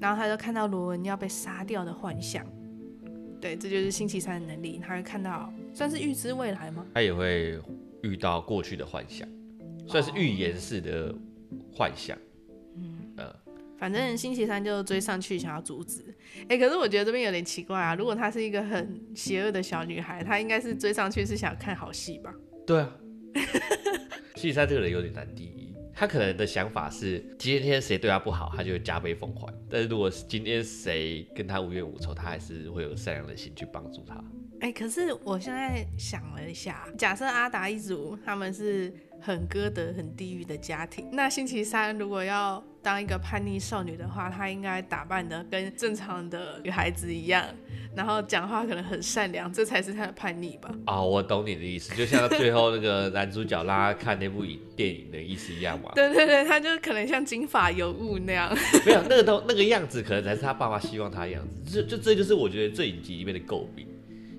[0.00, 2.44] 然后他就看到罗文要被杀掉的幻象，
[3.40, 6.86] 对，这就是星期三的能力，他会看到，算是预知未来吗？
[6.94, 7.58] 他也会
[8.02, 9.26] 遇到过去的幻想，
[9.86, 11.14] 算是预言式的
[11.72, 12.16] 幻象。
[12.76, 13.34] 嗯，呃，
[13.78, 16.04] 反正星期三就追上去想要阻止。
[16.48, 22.34] 哎，可是我觉得这边有点奇怪啊，如果她是一个很邪恶的小女孩，她应该是追上去是想看好戏吧？
[22.66, 22.96] 对啊，
[24.36, 25.55] 星期三这个人有点难定义。
[25.98, 29.50] 他可能的想法是，今天谁对他不好，他就会加倍奉还。
[29.70, 34.22] 但是如果今天谁跟他无冤无仇，他还是会有善良的心去帮助他。
[34.60, 47.44] 哎、可是我现在想了一下，假设阿达一族他们是很歌德、很地狱的家庭，那星期三如果要当一个叛逆少女的话，她应该打扮的跟正常的女孩子一样。
[47.96, 50.70] 然后讲话可能很善良，这才是她的叛逆吧？
[50.84, 55.90] 啊、哦，我懂你的意思，就像最后那个男主角让他看那部影电影的意思一样嘛。
[55.96, 58.56] 对对对，他就可能像金发尤物那样。
[58.86, 61.56] 没有，那个都那个样子，可能才是他爸妈希望他的样子。
[61.68, 63.84] 这就这就是我觉得这影集里面的诟病，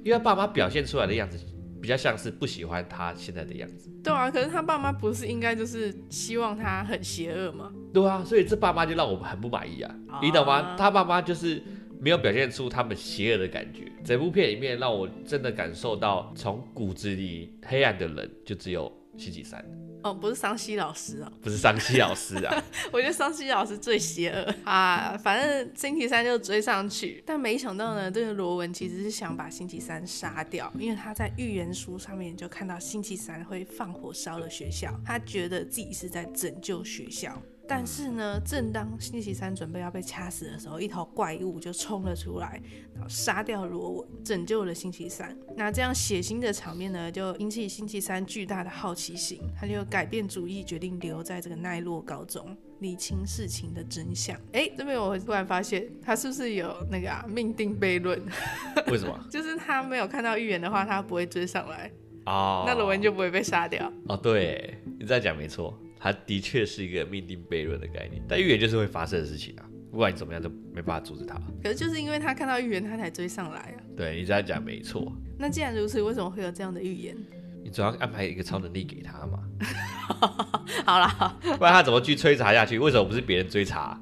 [0.06, 1.38] 因为他爸妈表现出来的样子
[1.82, 3.90] 比较像是不喜欢他现在的样子。
[4.04, 7.72] 对啊，可是他爸妈不是应该就是希望他很邪恶吗？
[7.94, 10.76] 对啊，所以这爸妈就让我很不满意啊，啊你懂吗？
[10.78, 11.62] 他爸妈就是。
[12.00, 13.92] 没有表现出他们邪恶的感觉。
[14.04, 18.88] 整部片里面让我真的感受到，从骨子里黑暗的人就只有
[19.18, 19.64] 星期三。
[20.04, 22.64] 哦，不是桑西老师啊，不是桑西老师啊。
[22.94, 25.18] 我觉得桑西老师最邪恶啊。
[25.18, 37.42] 反正星期三就追上去，但没想到呢，这个罗文其实是想把星期三杀掉，因为他在预言书上面就看到星期三会放火烧了学校，他觉得自己是在拯救学校。
[37.68, 42.62] 但是呢，正当星期三准备要被掐死的时候，一头怪物就冲了出来，
[42.94, 45.38] 然后杀掉罗文，拯救了星期三。
[45.56, 54.40] 那这样血腥的场面呢，就引起星期三巨大的好奇心，他就改变主意，决定留在这个奈落高中，理清事情的真相。
[54.54, 58.22] 哎，这边我突然发现，他是不是有那个啊命定悖论？
[58.88, 59.20] 为什么？
[59.30, 61.92] 就是他没有看到预言的话，他不会追上来
[62.26, 63.92] 哦，那罗文就不会被杀掉。
[64.08, 65.78] 哦，对，你这样讲没错。
[66.00, 71.40] 它的确是一个命定悖论的概念，但预言就是会发生的事情啊，不管你怎么样都没办法阻止它。
[71.64, 73.78] 可是就是因为他看到预言，他才追上来啊。
[73.96, 75.12] 对，你这样讲没错。
[75.38, 77.16] 那既然如此，为什么会有这样的预言？
[77.64, 79.40] 你总要安排一个超能力给他嘛。
[80.86, 82.80] 好啦，不然他怎么去追查下去？
[82.80, 84.00] 为什么不是别人追查？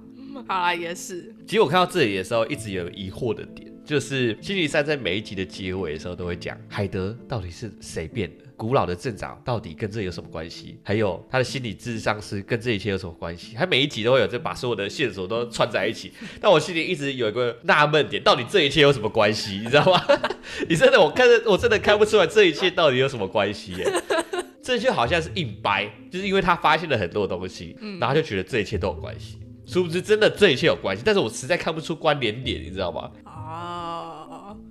[0.47, 1.33] 好啦，也是。
[1.47, 8.44] 其实我看到这里的时候，一直有疑惑的点，就是星期三在每一集的结尾的时候都会讲海德到底是谁变的。
[8.57, 10.79] 古老的镇长到底跟这有什么关系？
[10.83, 13.55] 还有他的心理智商是跟这一切有什么关系？
[13.55, 16.11] 他每一集都会有，就把所有的线索都串在一起。
[16.39, 19.59] 但我心里一直有一个纳闷点，到底这一切有什么关系？
[19.63, 20.01] 你知道吗？
[20.69, 24.03] 你真的，我看着我真的看不出来这一切到底有什么关系耶。
[24.63, 29.37] 这就好像是硬掰，就是因为他发现了很多东西，然后就觉得这一切都有关系。
[29.67, 33.11] 殊不知真的这一切有关系，但是我实在看不出关联点，你知道吗？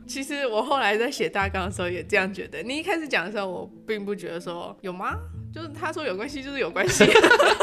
[0.07, 2.63] 其实我后来在写大纲的时候也这样觉得。
[2.63, 5.17] 你一开始讲的时候，我并不觉得说有吗？
[5.55, 7.05] 就是他说有关系，就是有关系，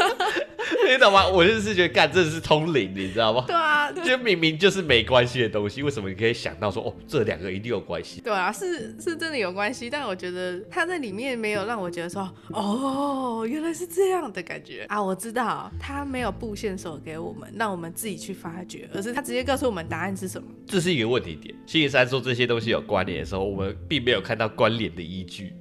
[0.88, 1.28] 你懂吗？
[1.28, 3.44] 我就是觉得干，这是通灵，你知道吗？
[3.46, 8.22] 对啊，就明明就是没关系的东西，为什么你可以想到说哦，这两个一定有关系？
[8.22, 15.02] 对啊，是是真的有关系，但我觉得他在里面没有让我觉得说哦，原来是这样的感觉啊！
[15.02, 20.48] 我知道他没有布线索给我们，让我们自己去发掘，而是他直接告诉我们答案是什么。
[20.66, 21.54] 这是一个问题点。
[21.66, 25.52] 星期三说这些东西有关联的时候，我们并没有看到关联的依据。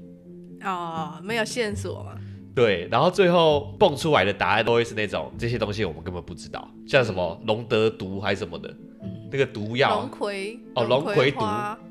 [0.63, 2.13] 哦，没有线索嘛？
[2.53, 8.67] 对，然后最后蹦出来的答案都会是那种这些东西我们根本不知道，像什么龙德毒还是什么的，
[9.01, 11.39] 嗯、那个毒药龙葵哦，龙葵毒，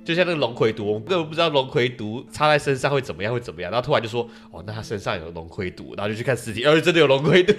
[0.04, 7.54] 就像那个龙葵毒，我们根本不知道龙葵毒插在身上会怎么样，会怎么样，然后突然就说哦，那他身上有龙葵毒，然后就去看尸体，哦，真的有龙葵毒，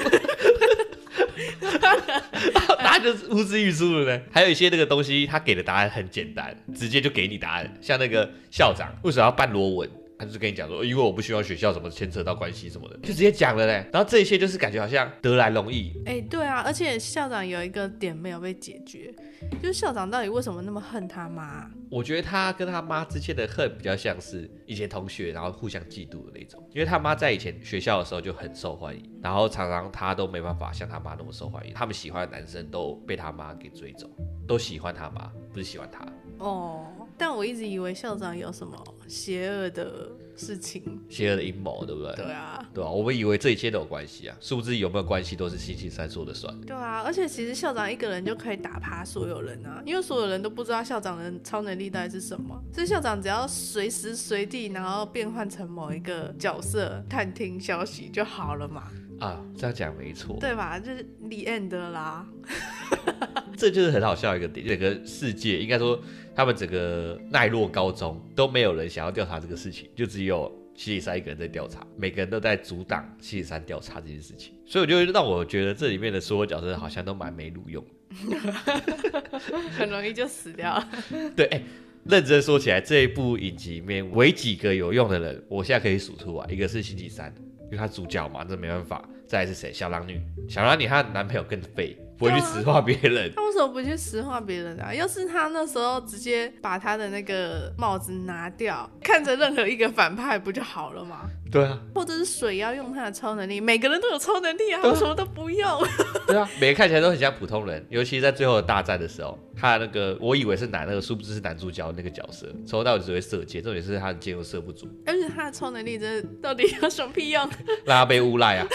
[2.78, 4.22] 答案就是呼之欲出了呢。
[4.30, 9.90] 还有一些那个东西，他给的答案很简单，直接就给你答案，像那个校长为什么要扮罗文？
[10.22, 13.84] 他就是跟你讲说，因为我不希望学校什么牵扯到关系什么的，就直接讲了嘞。
[13.92, 15.92] 然后这一切就是感觉好像得来容易。
[16.06, 19.12] 哎、欸，对啊，而且校长有一个点没有被解决，
[19.60, 21.68] 就是校长到底为什么那么恨他妈？
[21.90, 26.64] 我觉得他跟他妈之间的恨比较像是以前同学，然后互相嫉妒的那种。
[26.72, 31.74] 因为他妈在以前学校的时候就很受欢迎，然后常常他都没办法像他妈那么受欢迎。
[31.74, 34.08] 他们喜欢的男生都被他妈给追走，
[34.48, 36.06] 都喜欢他妈，不是喜欢他。
[36.38, 37.01] 哦。
[37.22, 38.76] 但我一直以为校长有什么
[39.08, 42.16] 邪恶的事情，邪恶的阴谋，对不对？
[42.16, 46.52] 对啊，对啊，我们以为这一切都有关系啊，殊不知有没有关系都是星期三说的算。
[46.62, 58.88] 对啊，而且其实校长一个人就可以打趴所有人啊，因为所有人都不知道校长的超能力到底是什么，所以校长只要随时随地然后变换成某一个角色探听消息就好了嘛。
[59.20, 60.80] 啊，这样讲没错，对吧？
[60.80, 62.26] 就是 the end 啦。
[63.62, 66.02] 这就是很好笑一个点，整个世界应该说。
[66.34, 77.86] 他们整个奈落高中都没有人想要调查这个事情，就只有星期三一个人在调查，每个人都在阻挡星期三调查这件事情，所以我就让我觉得这里面的所有角色好像都蛮没路用
[79.78, 80.90] 很容易就死掉了。
[81.36, 81.62] 对，哎，
[82.06, 87.32] 认真说起来，这一部影集里面唯几个有用的人，我现在可以数出来，一个是星期三，
[87.66, 89.06] 因为他主角嘛，这没办法。
[89.28, 89.72] 再来是谁？
[89.72, 91.98] 小狼女，小狼女她的男朋友更废。
[92.22, 94.94] 不会去石化别人，他为什么不去石化别人啊？
[94.94, 101.22] 要是他那时候直接把他的那个帽子拿掉，看着任何一个反派不就好了吗？
[101.52, 105.70] 对啊，或者是水要用他的超能力，每个人都有超能力啊，我什么都不用。
[106.26, 114.88] 对啊，每个看起来都很像普通人，尤其是在最后的大战的时候，他那个我以为是男，那个殊不知是男主角那个角色，从头到尾只会射箭，重点是他的箭又射不足。
[115.06, 117.44] 而且他的超能力真的到底有什么屁用？
[117.84, 118.68] 让他被诬赖啊，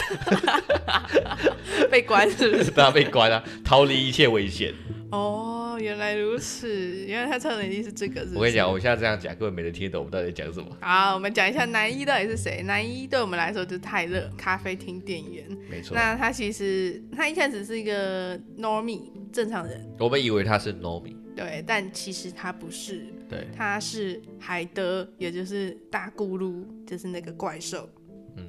[1.89, 2.71] 被关是不是？
[2.77, 4.71] 让他被关啊，逃离一切危险。
[5.11, 8.37] 哦，原来如此，原来他超能力是这个是不是？
[8.37, 10.77] 我跟你讲，我现在这样讲，各位没人听懂我们到底在讲什么。
[10.81, 12.61] 好，我们讲一下男一到底是谁？
[12.63, 15.45] 男一对我们来说就是泰勒，咖啡厅店员。
[15.69, 15.95] 没错。
[15.95, 19.87] 那他其实他一开始是一个 normie 正常人。
[19.99, 21.15] 我们以为他是 normie。
[21.35, 23.05] 对，但其实他不是。
[23.29, 23.47] 对。
[23.55, 27.89] 他是海德，也就是大咕噜，就是那个怪兽。
[28.37, 28.45] 嗯。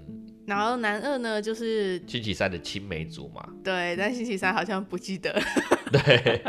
[0.46, 3.46] 然后男二呢，就是星期三的青梅竹马。
[3.62, 5.38] 对，但星期三好像不记得。
[5.92, 6.42] 对。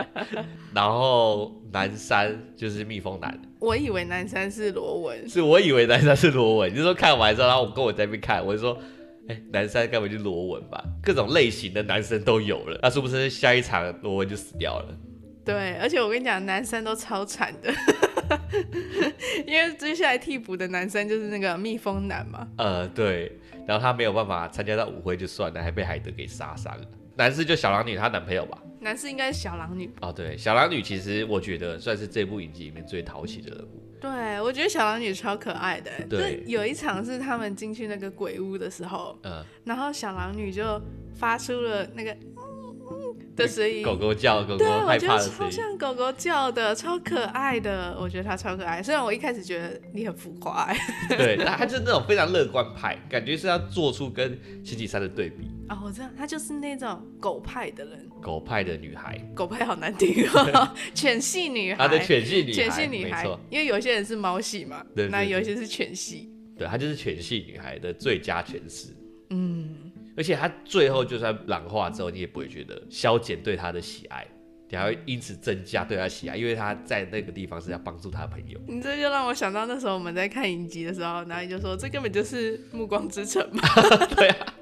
[0.74, 3.40] 然后南山就是蜜蜂男。
[3.60, 5.28] 我以为南山是罗文。
[5.28, 8.78] 是我以为南山是罗文，就是说看完之后，然后我跟我在那边看，我就说，
[9.28, 10.84] 哎，南山该不会就是罗文吧？
[11.04, 14.98] 各种类型的男生都有了，那是不是下一场罗文就死掉了？
[15.46, 17.74] 对，而且我跟你讲，男生都超惨的，
[19.48, 22.48] 因为接下来替补的男生就是那个蜜蜂男嘛。
[22.58, 23.32] 呃，对。
[23.68, 26.84] 然后他没有办法参加到舞会就算了，还被海德给杀伤了。
[27.16, 28.58] 男士就小狼女她男朋友吧？
[28.80, 30.12] 男士应该是小狼女哦。
[30.12, 33.84] 对，小狼女其实我觉得算是这部影集里面最讨喜的人物。
[34.02, 35.92] 对，我觉得小狼女超可爱的。
[36.10, 40.82] 对，有一场是他们进去那个鬼屋的时候，嗯，然后小狼女就
[41.16, 42.16] 发出了那个。
[43.36, 47.96] 的声音，狗狗叫，狗狗害怕的声音，我觉得超像狗狗叫的，超可爱的。
[48.00, 50.68] 我觉得它超可爱，虽然我一开始觉得你很浮夸。
[51.08, 55.48] 对，那它就是那种非常乐观派，感觉是要做出跟星期三的对比。
[55.70, 58.09] 哦，我知道，他就是那种狗派的人。
[58.22, 68.90] 狗派的女孩，狗派好难听哦， 犬系女孩，她的犬系女孩，犬系女孩，因为有些人是猫系嘛，对，那有些是犬系，对，她就是犬系女孩的最佳诠释，
[69.30, 74.26] 嗯，而且她最后就算狼化之后，你也不会觉得消减对她的喜爱。
[74.72, 78.60] 你还会因此增加对他喜爱，因为他在那个地方是要帮助他的朋友。
[78.68, 83.64] 你这就让我想到那时候我们在看影集的时候，然后你就说这根本就是《暮光之城》嘛。
[84.16, 84.54] 对啊，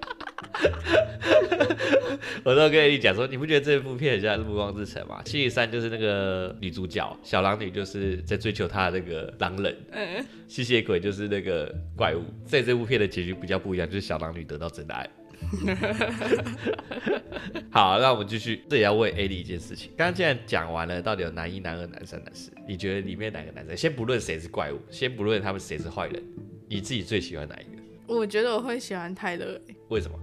[2.43, 5.21] 我都跟你讲说，你不觉得这部片很像《暮光之城》吗？
[5.25, 9.75] 星期三就是那个女主角小狼女，就是在追求她的那个狼人。
[9.91, 10.25] 嗯。
[10.47, 15.07] 吸血鬼就是那个怪物，在这部片的结局比较不一样，就是小狼女得到真爱。
[17.69, 18.63] 好，那我们继续。
[18.69, 19.91] 这也要问 A 莉一件事情。
[19.95, 23.77] 刚刚既然讲完了，到底有男一、男二、男三、男四，你觉得里面哪个男生？
[23.77, 26.23] 先不论谁是怪物，先不论他们谁是坏人，
[26.67, 27.81] 你自己最喜欢哪一个？
[28.07, 29.59] 我觉得我会喜欢泰勒。
[29.89, 30.17] 为什么？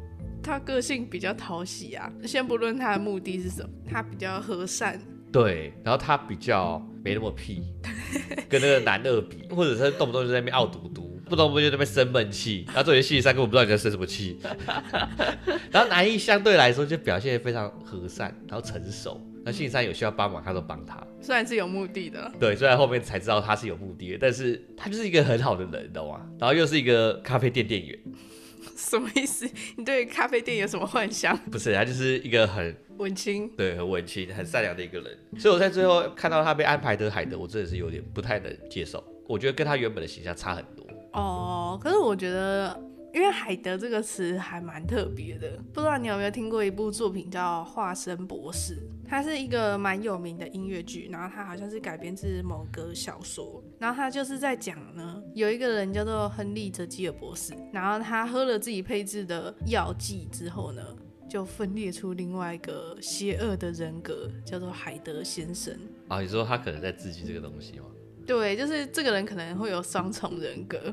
[0.44, 2.12] 他个性比较讨喜啊。
[2.24, 5.00] 先不论他的目的是什么，他比较和善。
[5.32, 7.62] 对，然后他比较没那么屁，
[8.48, 11.12] 跟那个男二比，或者是动不动就在那边傲嘟嘟。
[11.26, 14.38] 不动不就在那边生闷气，然后这些星期三根本不知道你在生什么气。
[15.72, 19.18] 然后男一相对来说就表现得非常和善，然后成熟。
[19.42, 21.02] 那星期三有需要帮忙，他都帮他。
[21.22, 26.20] 虽然是有目的的，对，虽然后面才知道他是有目的的，但是他就是一个很好的人，懂吗？
[26.38, 27.98] 然后又是一个咖啡店店员。
[28.76, 29.48] 什么意思？
[29.76, 31.36] 你对咖啡店有什么幻想？
[31.50, 35.18] 不是，他就是一个很文青，对，很文青、很善良的一个人。
[35.38, 39.02] 所以我在最后看到他被安排的海德，我真的是有点不太能接受。
[39.26, 40.86] 我觉得跟他原本的形象差很多。
[41.12, 42.78] 哦，可是我觉得，
[43.14, 48.74] 因为海德这个词还蛮特别的，不知道你有没有听过一部作品叫《化身博士》，
[49.08, 60.82] 它是一个蛮有名的音乐剧，然后它好像是改编自某个小说，然后它就是在讲呢，有一个人叫做亨利·泽基尔博士，然后他喝了自己配置的药剂之后呢，
[61.28, 65.72] 就分裂出另外一个邪恶的人格，叫做海德先生。
[66.08, 67.84] 啊，你说他可能在自己这个东西吗？
[68.26, 70.92] 对，就是这个人可能会有双重人格啊，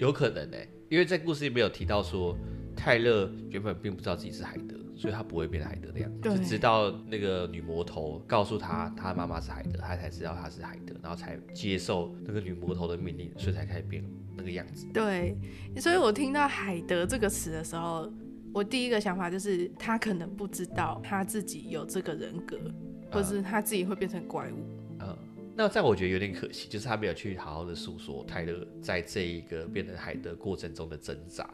[0.00, 0.56] 有可能呢，
[0.88, 2.34] 因为在故事里面有提到说，
[2.74, 14.02] 泰勒原本并不知道自己是海德，所以他不会变成海德的样子，就直到那个女魔头告诉他他妈妈是海德，他才知道他是海德，然后才接受那个女魔头的命令，所以才开始变
[14.34, 14.86] 那个样子。
[14.94, 15.36] 对，
[15.76, 18.10] 所以我听到海德这个词的时候，
[18.54, 22.56] 我第一个想法就是他可能不知道他自己有这个人格，
[23.12, 24.79] 或是他自己会变成怪物。
[25.60, 31.50] 那在我觉得有点可惜，就是他没有去好好的诉说泰勒在这一个变成海德过程中的挣扎。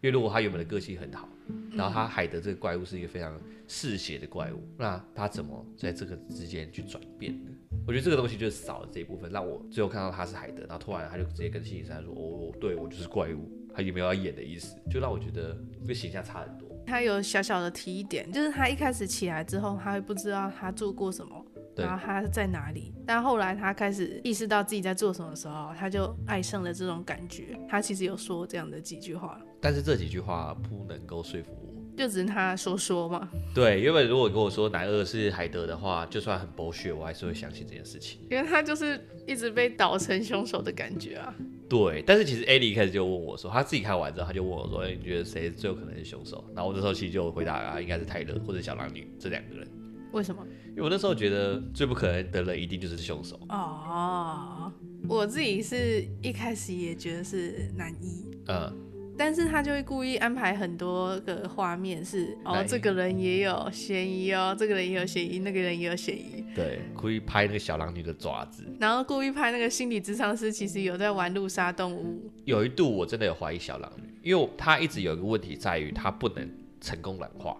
[0.00, 1.28] 因为如果他原本的个性很好，
[1.70, 7.50] 然后他海德这个怪物是一个非常嗜血的怪物，那他怎么在这个之间去转变呢？
[7.86, 14.76] 我觉得这个东西就是少了这一部分，让我最后看到他是海德，然后突然他就直接跟星期三说：“哦，对我就是怪物。”他有没有要演的意思？
[14.90, 16.68] 就让我觉得这个形象差很多。
[16.84, 21.46] 他有小小的提一点，就是他一开始起来之后，他会不知道他做过什么。
[21.76, 22.92] 然后他在哪里？
[23.06, 27.58] 但后来他开始意识到自己在做什么的时候，他就爱上了这种感觉。
[27.68, 33.28] 他其实有说这样的几句话，但是这几句话不能够说服我，就只是他说说嘛。
[33.54, 38.20] 对，因为如果跟我说男二是海德的话，就算很剥削，我还是会相信这件事情。
[38.30, 41.34] 因为他就是一直被导成凶手的感觉啊。
[41.66, 49.66] 对，但是其实艾莉一开始就问我说，他自己看完之后，他就问我说：“哎，你觉得谁最有可能是凶手？”然后我这时候其实就回答啊，应该是泰勒或者小狼女这两个人。
[50.12, 50.46] 为什么？
[50.74, 53.38] 因为我那时候觉得最不可能的人一定就是凶手。
[53.48, 54.72] 哦，
[55.08, 58.72] 我自己是一开始也觉得是男一，嗯，
[59.16, 66.44] 但是他就会故意安排很多个画面是，哦，这个人也有嫌疑哦，这个人也有嫌疑，那个人也有嫌疑。
[66.56, 72.28] 对，故意拍那个小狼女的爪子，然后故意拍那个心理智商师其实有在玩路杀动物。
[72.46, 76.50] 有一度我真的有怀疑小狼女，因为他一直有一个问题在于他不能
[76.80, 77.56] 成功软化，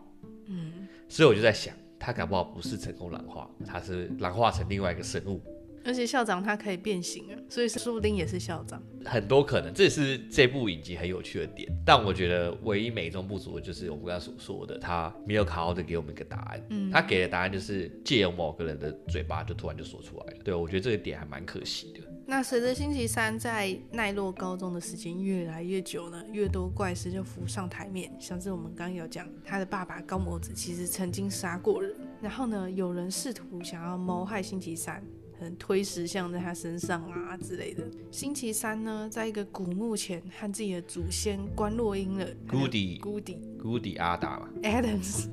[0.48, 1.72] 嗯，所以我就在想。
[2.04, 5.40] 他搞不好不是成功蓝化，他是蓝化成另外一个生物。
[5.84, 8.82] 而且校长他可以变形啊，所以说不定也是校长。
[9.04, 11.70] 很多可能，这也是这部影集很有趣的点。
[11.84, 16.62] 但我觉得唯一美中不足的就是我们刚才所说的，他没有好好的给我们一个答案。
[16.70, 20.38] 嗯，他给的答案就是借由某个人的嘴巴就突然就说出来了。
[20.42, 22.00] 对，我觉得这个点还蛮可惜的。
[22.26, 35.04] 那随着星期三在奈落高中的时间越来越久呢，越多怪事就浮上台面，像是我们刚刚有讲，他的爸爸高模子其实曾经杀过人，然后呢，有人试图想要谋害星期三。
[35.40, 37.82] 很推石像在他身上啊之类的。
[38.10, 42.26] 星期三呢，在一个古墓前和自己的祖先关落阴了。
[42.48, 44.48] Goody，Goody，Goody 阿达嘛。
[44.62, 45.30] Adams。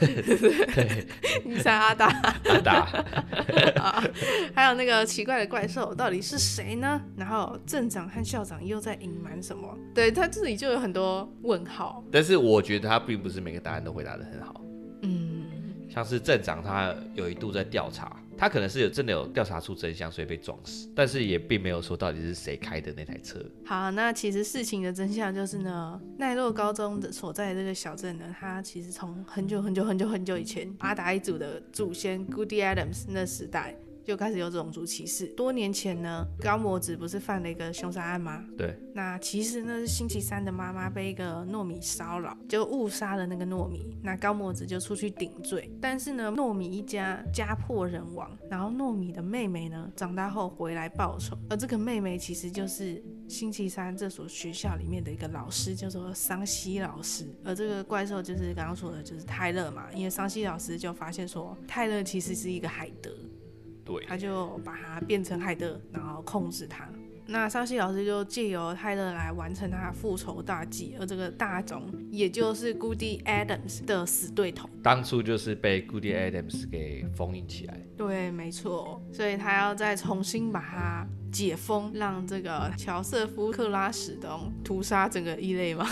[0.00, 1.06] 对，
[1.44, 2.06] 你猜阿达。
[2.48, 3.02] 阿达。
[4.54, 7.00] 还有那个奇怪的怪兽到底是谁呢？
[7.16, 9.76] 然后镇长和校长又在隐瞒什么？
[9.94, 12.04] 对，他自己就有很多问号。
[12.10, 14.60] 但是我觉得他并不是每个答案都回答的很好。
[16.00, 23.38] 像是镇长他有一度在调查，他可能是有真的有调查出真相，所以被撞死，但是也并没有说到底是谁开的那台车。
[23.66, 33.76] 好，那其实事情的真相就是呢，奈落高中的所在的这个小镇呢，它其实从很久很久很久很久以前，阿达一族的祖先 Goody Adams 那时代。
[34.04, 35.26] 就开始有种族歧视。
[35.28, 38.44] 多年前呢，高模子不是犯了一个凶杀案吗？
[38.56, 38.78] 对。
[38.94, 43.96] 那其实呢是星期三的妈妈被一个糯米骚扰，就误杀了那个糯米。
[44.02, 48.30] 那高模子就出去顶罪，但是呢，糯米一家家破人亡。
[48.50, 57.26] 然后糯米的妹妹呢，长大后回来报仇，而这个妹妹其实就是星期三这所学校里面的一个老师，叫做桑西老师。
[57.44, 59.86] 而这个怪兽就是刚刚说的，就是泰勒嘛。
[59.94, 63.10] 因为桑西老师就发现说，泰勒其实是一个海德。
[64.06, 66.88] 他就把它变成海德，然后控制他。
[67.26, 77.80] 那桑西老师就借由泰勒来完成他的复仇大计，而这个大总也就是 Goody Adams 的死对头，当初就是被 Goody Adams 给封印起来。
[77.96, 85.86] 对，没错，所以他要再重新把它解封，让这个乔瑟夫·克拉史东屠杀整个异类嘛，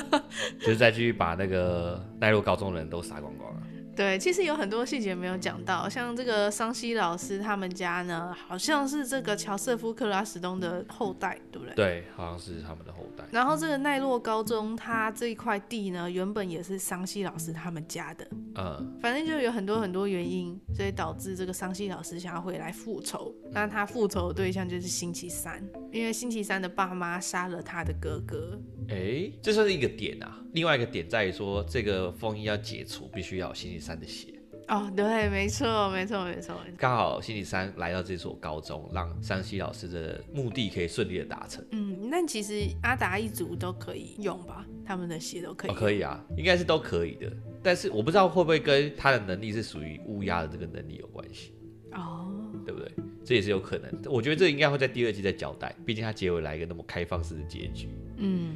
[0.60, 3.62] 就是再继续把那个奈落高中的人都杀光光了。
[3.96, 11.74] 对，其实有很多细节没有讲到，像这个桑西老师他们家呢，好像是这个乔瑟夫·克拉史东的后代，对不对？
[11.74, 13.24] 对，好像是他们的后代。
[13.30, 18.26] 然后这个奈落高中，它这一块地呢，原本也是桑西老师他们家的。
[18.56, 23.34] 嗯，反正就有很多很多原因，所以导致这个桑西老师想要回来复仇。
[23.52, 28.58] 那他复仇的对象就是星期三，因为星期三的爸妈杀了他的哥哥。
[28.88, 30.40] 哎，这算是一个点啊。
[30.54, 34.28] 另外一个点在于说，这个封印要解除，必须要有星期三的血。
[34.68, 36.54] 哦，对，没错，没错，没错。
[36.78, 41.62] 刚好星期三来到这所高中，让山西老师的目的可以顺利的达成。
[41.72, 44.64] 嗯，那其实阿达一族都可以用吧？
[44.86, 45.70] 他们的血都可以。
[45.72, 47.30] 哦，可以啊，应该是都可以的。
[47.60, 51.52] 但是我不知道会不会跟他的能力是属于乌鸦的这个能力有关系。
[51.92, 52.32] 哦，
[52.64, 52.90] 对不对？
[53.24, 53.92] 这也是有可能。
[54.06, 57.88] 我觉得这应该会在第二季再交代，毕竟他结尾来一个那么开放式的结局。
[58.18, 58.54] 嗯。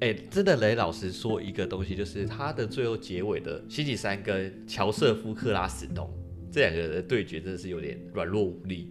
[0.00, 6.06] 哎、欸，真的，雷老师说一个东西，就是他的最后结尾的星期三跟乔瑟夫克拉史东
[6.52, 8.90] 这两个人的对决，真的是有点软弱无力。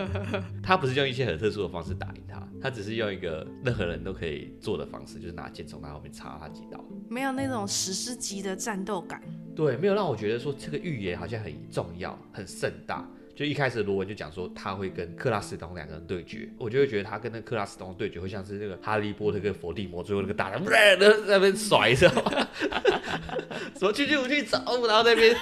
[0.62, 9.22] 他不是用一些很特殊的方式打赢他，他只是用一个任何人都可以做的方式，就是拿剑从他后面插他几刀，没有那种史诗级的战斗感。
[9.54, 13.08] 对，没有让我觉得说这个预言好像很重要、很盛大。
[13.36, 22.08] 就一开始罗文就讲说他会跟克拉斯东两个人对决，我就会觉得他跟那克拉斯东对决会像是那个哈利波特跟伏地魔最后那个大人在那边甩着，
[23.78, 24.56] 什么去去不去走，
[24.86, 25.36] 然后那边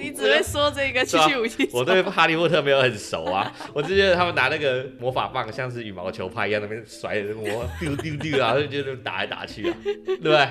[0.00, 1.68] 你只会说这个七七五七。
[1.72, 10.48] 我对哈利波特没有很熟啊， 我只觉得他们拿那个魔法棒像是羽毛球拍一样那边甩着魔丢丢丢然后， 就觉得打来打去啊，对不对？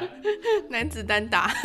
[0.70, 1.52] 男子单打。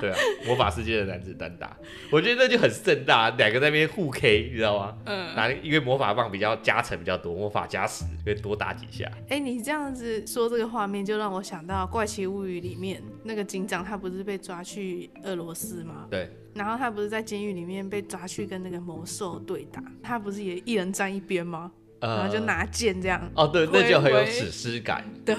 [0.00, 1.76] 对啊，魔法世界的男子单打，
[2.10, 4.96] 我觉得那就很盛大，两个在那边互 K，你知道吗？
[5.06, 9.04] 嗯，拿因为魔法棒比较加成比较多，魔法加持可以多打几下。
[9.28, 16.06] 哎、欸，你这样子说这个画面，就让我想到《怪奇物语》里面那个警长，他不是被抓去俄罗斯吗？
[16.10, 16.30] 对。
[16.54, 21.70] 然后他不是在监狱里面被抓去跟那个魔兽对打，他不是也一人站一边吗？
[22.00, 23.30] 然后就拿剑这样。
[23.34, 25.04] 哦，对，那就很有史诗感。
[25.24, 25.34] 对。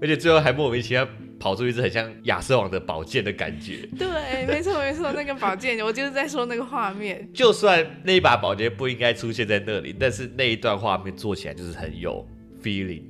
[0.00, 1.06] 而且最后还莫名其妙。
[1.36, 3.86] 跑出一只很像亚瑟王的宝剑的感觉。
[3.98, 7.28] 对，没错没错，那个宝剑，我就是在说那个画面。
[7.34, 12.26] 就算那一把宝剑不应该出现在那里，但是那一段画面做起来就是很有
[12.62, 13.02] feeling。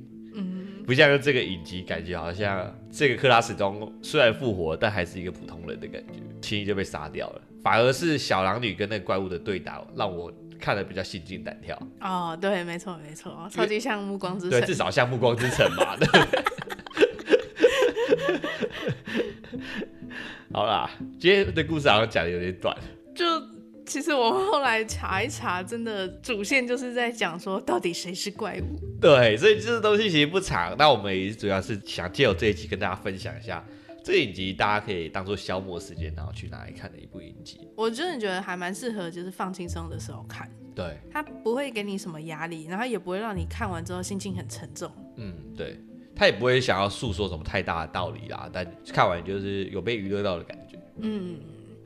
[0.85, 7.41] 嗯，不像这个影集，感觉好像这个克拉史东虽然复活，但还是一个普通人的感觉，轻易就被杀掉了。
[7.63, 11.75] 反而是小狼女跟那个怪物的对打，让我看得比较心惊胆跳。
[11.99, 14.59] 哦，对，没错没错，超级像暮光之城。
[14.59, 15.97] 对，至少像暮光之城嘛。
[15.97, 16.07] 对
[20.53, 22.77] 好啦，今天的故事好像讲的有点短。
[23.13, 23.25] 就
[23.85, 28.79] 其实我们后来查一查，真的主线就是在讲说到底谁是怪物。
[28.99, 30.75] 对，所以这个东西其实不长。
[30.77, 33.63] 那我们也主要是想借由这一集跟大家分享一下，
[34.03, 37.59] 这个影集大家可以当做消磨时间，然后去拿来看的一部影集。
[37.75, 40.49] 我真的觉得还蛮适合，就是放轻松的时候看。
[40.73, 44.91] 对，它不会给你什么压力，然后也不会让你看完之后心情很沉重。
[45.17, 45.79] 嗯，对。
[46.17, 50.79] 他也不会想要诉说什么太大的道理啦，但看完就是有被娱乐到的感觉。
[51.01, 51.37] 嗯，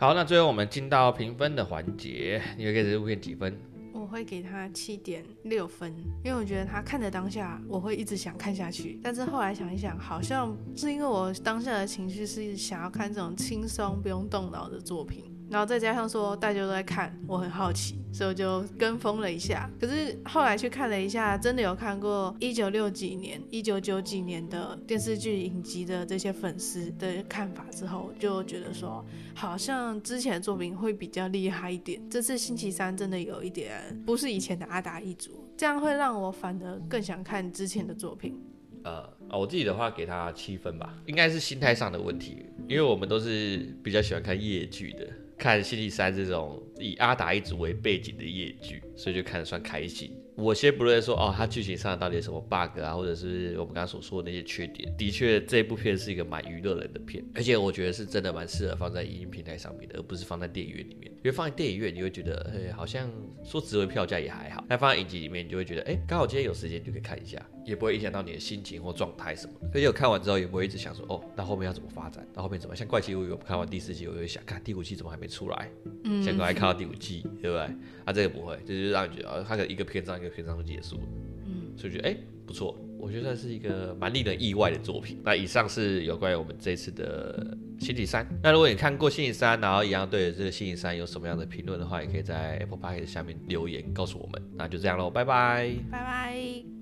[0.01, 3.53] 好，那最后我们进到评分的环节，你会给这部片几分？
[3.91, 5.93] 我会给他七点六分，
[6.23, 8.97] 因为我觉得他看的当下，我会一直想看下去。
[9.03, 15.25] 但是后来想一想，好像是因为我当下的情绪是想要看这种轻松不用动脑的作品。
[15.49, 19.69] 然后再加上说大家都在看，我很好奇，所以我就跟风了一下。
[19.79, 32.01] 可是后来去看了一下，真的有看过一九六几年、一九九几年的电视剧影集的这些粉丝的看法之后，就觉得说好像之前的作品会比较厉害一点。
[32.09, 38.39] 这次星期三真的有一点不是以前的阿达一族，这样会让我反而更想看之前的作品。
[38.83, 45.07] 呃，我自己的话给他七分吧，应该是心态上的问题，因为我们都是比较喜欢看夜剧的。
[45.39, 50.11] 看星期三这种以阿达一族为背景的夜剧，所以就看得算开心。
[50.35, 61.11] 我先不论说哦，它剧情上到底有什么 bug 啊，或者是我们刚刚所说的那些缺点，的确这部片是一个蛮娱乐人的片，而且我觉得是真的蛮适合放在影音平台上面的，而不是放在电影院里面。
[61.19, 63.11] 因为放在电影院，你会觉得，哎，好像
[63.43, 69.67] 说值回票价也还好；但放在影集里面，你就会觉得，哎，刚好今天有时间就可以看一下，也不会影响到你的心情或状态什么的。
[69.73, 72.25] 而且我看完之后也不会一直想说，哦，那后面要怎么发展？
[72.33, 72.75] 那后面怎么？
[72.75, 75.69] 像《怪奇物语》，我看完第四季，我就会想，看第五季怎么还没出来？
[76.05, 77.69] 嗯，想赶快看到第五季，对不对？
[78.09, 81.01] 啊，这个不会，就是让你觉得，啊，他可能一个篇章一个篇章就结束了。
[81.45, 82.75] 嗯，所以觉得，哎，不错。
[82.97, 85.19] 我觉得是一个蛮令人意外的作品。
[85.23, 88.27] 那以上是有关于我们这次的星期三。
[88.41, 94.41] 那如果你看过星期三，然后一样对这个星期三有什么样的评论的话，也可以在 Apple Podcast 下面留言告诉我们。
[94.55, 96.78] 那就这样喽，拜拜，拜拜。